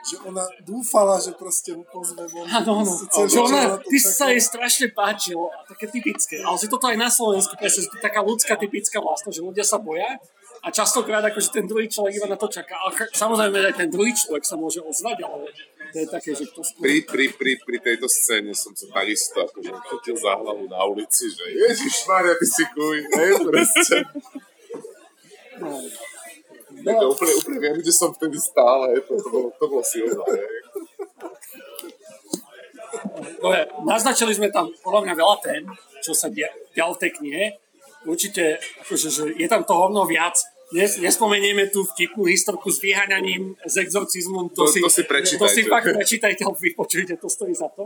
[0.07, 2.47] že ona dúfala, že proste ho pozve von.
[2.47, 2.93] Áno, áno.
[3.27, 4.15] Že ona, ty čakala.
[4.15, 6.39] sa jej strašne páčilo, také typické.
[6.39, 9.43] Ale že toto aj na Slovensku, presne, že to je taká ľudská typická vlastnosť, že
[9.43, 10.15] ľudia sa boja
[10.65, 12.73] a častokrát akože ten druhý človek iba na to čaká.
[12.89, 15.53] Ch- samozrejme aj ten druhý človek sa môže ozvať, ale
[15.93, 16.81] to je také, že kto skôr...
[16.81, 21.29] Pri, pri, pri, pri tejto scéne som sa takisto akože chytil za hlavu na ulici,
[21.29, 23.97] že Ježiš Maria, ty si kuj, hej, proste.
[25.61, 26.91] No.
[26.99, 30.17] To úplne, úplne viem, kde som vtedy stál, hej, to, to, bolo, to bolo silné.
[33.37, 35.63] Dobre, naznačili sme tam podľa mňa veľa tém,
[36.01, 37.43] čo sa dia, dialo v tej knihe.
[38.05, 40.37] určite, akože, že je tam toho hovno viac.
[40.73, 44.49] Nes, nespomenieme tú vtipnú historku s vyháňaním, s exorcizmom.
[44.57, 45.45] To, to, si, to si prečítajte.
[45.45, 47.85] To si fakt prečítajte, vypočujte, to stojí za to.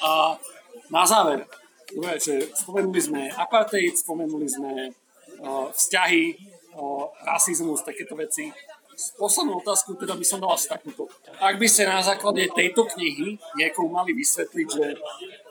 [0.00, 0.40] A
[0.88, 1.44] na záver,
[2.16, 6.24] že spomenuli sme apartheid, spomenuli sme uh, vzťahy,
[6.80, 8.48] uh, rasizmus, takéto veci.
[9.20, 11.10] Poslednú otázku teda by som dal asi takúto.
[11.42, 14.86] Ak by ste na základe tejto knihy niekomu mali vysvetliť, že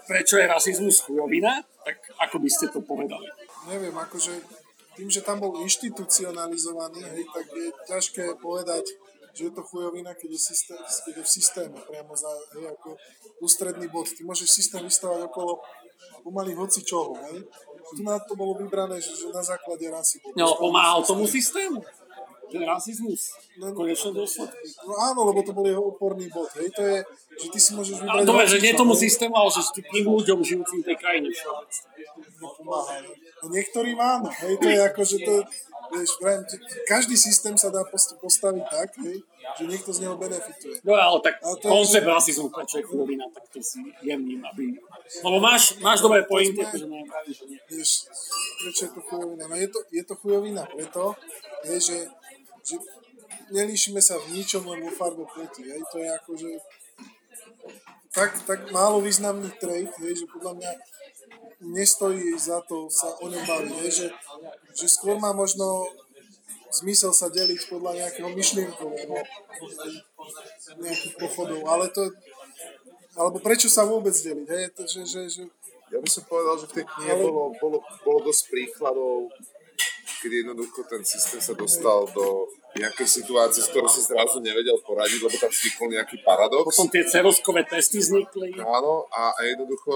[0.08, 3.28] prečo je rasizmus chujovina, tak ako by ste to povedali?
[3.68, 4.63] Neviem, akože
[4.94, 8.86] tým, že tam bol inštitucionalizovaný, hej, tak je ťažké povedať,
[9.34, 12.98] že je to chujovina, keď je, systém, keď je v systéme priamo za, hej, ako
[13.42, 14.06] ústredný bod.
[14.06, 15.62] Ty môžeš systém vystavať okolo
[16.22, 17.42] pomaly hoci čoho, hej.
[17.94, 20.18] Tu na to bolo vybrané, že, že na základe rasy.
[20.34, 21.84] No, pomáhal tomu systému
[22.54, 24.62] ten rasizmus no, konečnom dôsledku.
[24.86, 26.98] No áno, lebo to bol jeho oporný bod, hej, to je,
[27.42, 28.14] že ty si môžeš vybrať...
[28.14, 31.34] Ale dobre, že nie tomu systému, ale že tým ľuďom žijúcim v tej krajine
[32.44, 33.02] Nepomáha.
[33.42, 35.34] No niektorým áno, hej, to je ako, že to,
[35.92, 36.44] vieš, vrajím,
[36.86, 37.82] každý systém sa dá
[38.22, 39.26] postaviť tak, hej,
[39.58, 40.80] že niekto z neho benefituje.
[40.86, 44.78] No ale tak ale koncept je, rasizmu, prečo je chudobina, tak to si jemným, aby...
[45.26, 47.60] Lebo máš, máš dobré pointy, akože neviem, že nie.
[47.68, 48.08] Vieš,
[48.64, 49.44] prečo je to chujovina?
[49.50, 51.04] No je to, je to chujovina preto,
[51.64, 51.98] je, že
[52.64, 52.76] že
[53.52, 56.50] nelíšime sa v ničom len vo farbe pleti, hej, to je akože
[58.14, 60.72] tak, tak málo významný trade, hej, že podľa mňa
[61.64, 64.08] nestojí za to sa o ňom baviť, hej, že,
[64.76, 65.88] že skôr má možno
[66.74, 69.18] zmysel sa deliť podľa nejakého myšlienkového
[70.82, 72.10] nejakých pochodov, ale to
[73.14, 75.44] alebo prečo sa vôbec deliť, hej, to, že, že, že
[75.94, 77.22] ja by som povedal, že v tej knihe ale...
[77.22, 79.30] bolo, bolo, bolo dosť príkladov
[80.24, 85.20] kedy jednoducho ten systém sa dostal do nejakej situácie, s ktorou si zrazu nevedel poradiť,
[85.22, 86.74] lebo tam vznikol nejaký paradox.
[86.74, 88.58] Potom tie ceroskové testy vznikli.
[88.58, 89.94] Áno, a, a jednoducho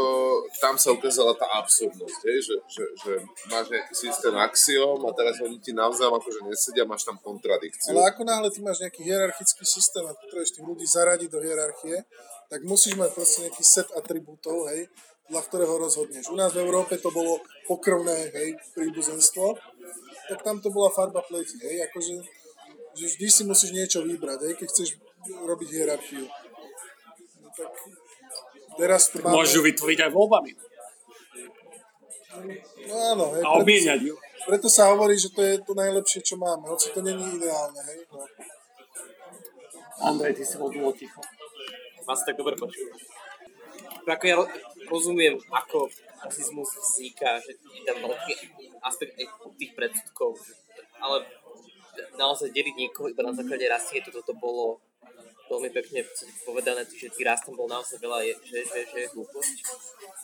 [0.62, 3.12] tam sa ukázala tá absurdnosť, je, že, že, že
[3.50, 7.98] máš nejaký systém axiom a teraz oni ti navzájom akože nesedia, máš tam kontradikciu.
[7.98, 12.06] Ale ako náhle ty máš nejaký hierarchický systém a potrebuješ tých ľudí zaradiť do hierarchie,
[12.52, 14.86] tak musíš mať proste nejaký set atribútov, hej,
[15.28, 16.32] podľa ktorého rozhodneš.
[16.32, 19.60] U nás v Európe to bolo pokrvné, hej, príbuzenstvo,
[20.28, 22.14] tak tam to bola farba pleti, hej, akože
[22.98, 24.90] že vždy si musíš niečo vybrať, hej, keď chceš
[25.28, 26.26] robiť hierarchiu.
[26.26, 27.72] No, tak
[28.76, 29.38] teraz to máme...
[29.38, 30.52] Môžu vytvoriť aj voľbami.
[32.90, 33.44] No áno, hej.
[33.46, 34.16] A obmieniať ju.
[34.48, 38.00] Preto sa hovorí, že to je to najlepšie, čo máme, hoci to není ideálne, hej.
[38.10, 38.26] No.
[39.98, 41.22] Andrej, ty si bol dlho ticho.
[42.06, 42.94] Vás tak dobre počujem.
[44.08, 44.40] Ako ja
[44.88, 45.92] rozumiem, ako
[46.24, 48.34] rasizmus vzniká, že je tam veľký
[48.82, 49.28] aspekt aj
[49.60, 50.36] tých predsudkov,
[50.98, 51.28] ale
[52.18, 54.82] naozaj deliť niekoho iba na základe rasy, to toto bolo
[55.48, 56.04] veľmi pekne
[56.44, 59.56] povedané, že tý rast tam bol naozaj veľa, je, že, že, že je hlúposť.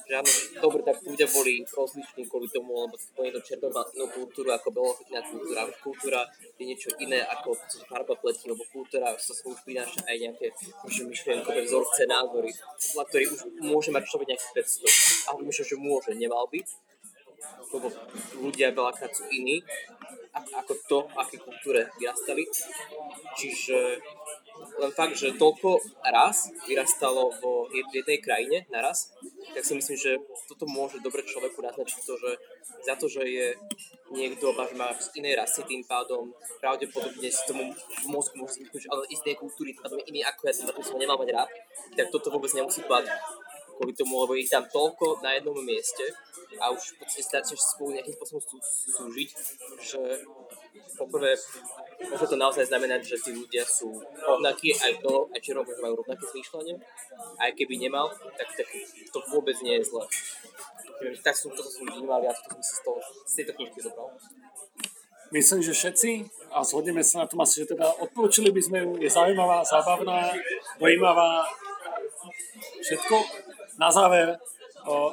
[0.03, 4.67] Že áno, dobre, tak ľudia boli rozliční kvôli tomu, lebo si to červenú kultúru ako
[4.75, 5.63] belohotná kultúra.
[5.79, 6.21] Kultúra
[6.59, 7.55] je niečo iné ako
[7.87, 10.47] farba pleti, lebo kultúra sa už prináša aj nejaké
[10.83, 12.51] myšlienkové vzorce, názory,
[12.99, 14.91] na ktorých už môže mať človek nejaký predstav.
[15.31, 16.59] A myslím, že môže, nemal by,
[17.73, 17.87] lebo
[18.43, 19.63] ľudia veľakrát sú iní
[20.33, 22.43] ako to, aké kultúre vyrastali.
[23.37, 24.01] Čiže
[24.79, 29.13] len fakt, že toľko raz vyrastalo vo jednej krajine naraz,
[29.53, 30.11] tak si myslím, že
[30.47, 32.31] toto môže dobre človeku naznačiť to, že
[32.83, 33.47] za to, že je
[34.13, 38.89] niekto že má z inej rasy, tým pádom pravdepodobne si tomu v mozgu môže zvyknúť,
[38.91, 41.49] ale z inej kultúry, tým iný ako ja, tým pádom som nemal mať rád,
[41.97, 43.43] tak toto vôbec nemusí platiť
[43.73, 46.05] kvôli tomu, lebo ich tam toľko na jednom mieste
[46.61, 48.57] a už v podstate stačíš spolu nejakým spôsobom sú,
[48.93, 49.29] súžiť,
[49.81, 50.01] že
[50.97, 51.35] poprvé
[52.09, 55.99] môže to naozaj znamenať, že tí ľudia sú rovnakí, aj to, aj černo môže majú
[55.99, 56.75] rovnaké zmýšľanie,
[57.39, 58.67] aj keby nemal, tak, tak
[59.09, 60.05] to vôbec nie je zlé.
[61.23, 64.09] Tak som, toto som vnímal, ja to som si z, toho, z tejto knižky zobral.
[65.33, 66.09] Myslím, že všetci
[66.53, 70.29] a zhodneme sa na tom asi, že teda odporúčili by sme ju, je zaujímavá, zábavná,
[70.77, 71.41] dojímavá,
[72.85, 73.17] všetko.
[73.81, 74.37] Na záver,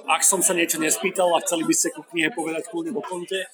[0.05, 3.49] ak som sa niečo nespýtal a chceli by ste ku knihe povedať kľudne do konte,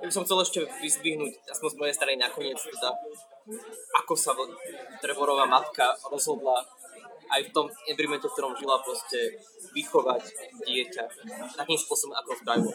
[0.00, 2.90] ja by som chcel ešte vyzdvihnúť, aspoň z mojej strany nakoniec, teda,
[4.00, 4.32] ako sa
[5.04, 6.64] Trevorová matka rozhodla
[7.30, 9.38] aj v tom environmente, v ktorom žila, proste
[9.70, 10.22] vychovať
[10.66, 11.04] dieťa
[11.54, 12.74] takým spôsobom, ako spravilo.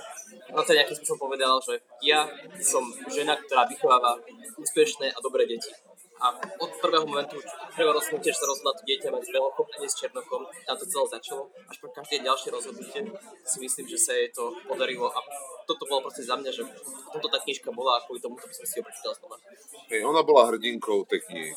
[0.54, 2.24] No to nejakým spôsobom povedala, že ja
[2.64, 4.16] som žena, ktorá vychováva
[4.56, 5.74] úspešné a dobré deti
[6.16, 6.32] a
[6.64, 7.36] od prvého momentu,
[7.76, 10.76] prvého rozhodnutia, že sa rozhodla to dieťa mať s veľochom a nie s černochom, tam
[10.80, 11.44] to celé začalo.
[11.68, 13.02] Až po každé ďalšie rozhodnutie
[13.44, 15.20] si myslím, že sa jej to podarilo a
[15.68, 16.64] toto bolo proste za mňa, že
[17.12, 19.36] toto tá knižka bola a kvôli tomu to by som si ho prečítal znova.
[19.92, 21.52] Hej, ona bola hrdinkou tej knihy.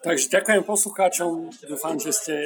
[0.00, 2.36] Takže ďakujem poslucháčom, dúfam, že ste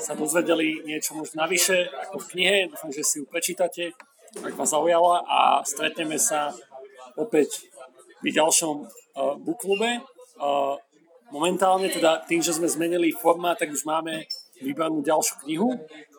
[0.00, 2.56] sa dozvedeli niečo možno navyše ako v knihe.
[2.72, 3.92] Dúfam, že si ju prečítate,
[4.36, 6.52] ak vás zaujala a stretneme sa
[7.16, 7.68] opäť
[8.24, 10.04] v ďalšom uh, bookklube.
[10.36, 10.76] Uh,
[11.32, 14.28] momentálne teda tým, že sme zmenili formát, tak už máme
[14.62, 15.74] vybranú ďalšiu knihu,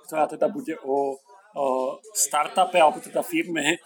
[0.09, 1.17] ktorá teda bude o,
[1.57, 1.65] o
[2.13, 3.79] startupe alebo teda firme,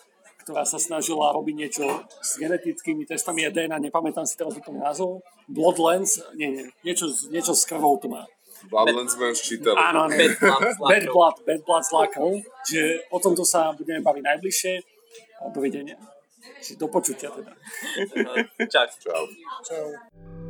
[0.43, 1.86] ktorá sa snažila robiť niečo
[2.20, 7.68] s genetickými testami DNA, nepamätám si teraz úplne názov, Bloodlands, nie, nie, niečo, niečo s
[7.68, 8.26] krvou to má.
[8.70, 9.74] Bloodlands sme už čítali.
[9.74, 10.14] Áno, áno.
[10.14, 11.05] Bad Blood Bad.
[11.09, 12.30] Blood, Bad Blood s lákou.
[12.62, 14.74] Čiže o tomto sa budeme baviť najbližšie.
[15.41, 15.97] A dovidenia.
[16.77, 17.53] Do počutia teda.
[18.69, 18.87] Čau.
[18.99, 19.23] Čau.
[19.65, 20.40] Čau.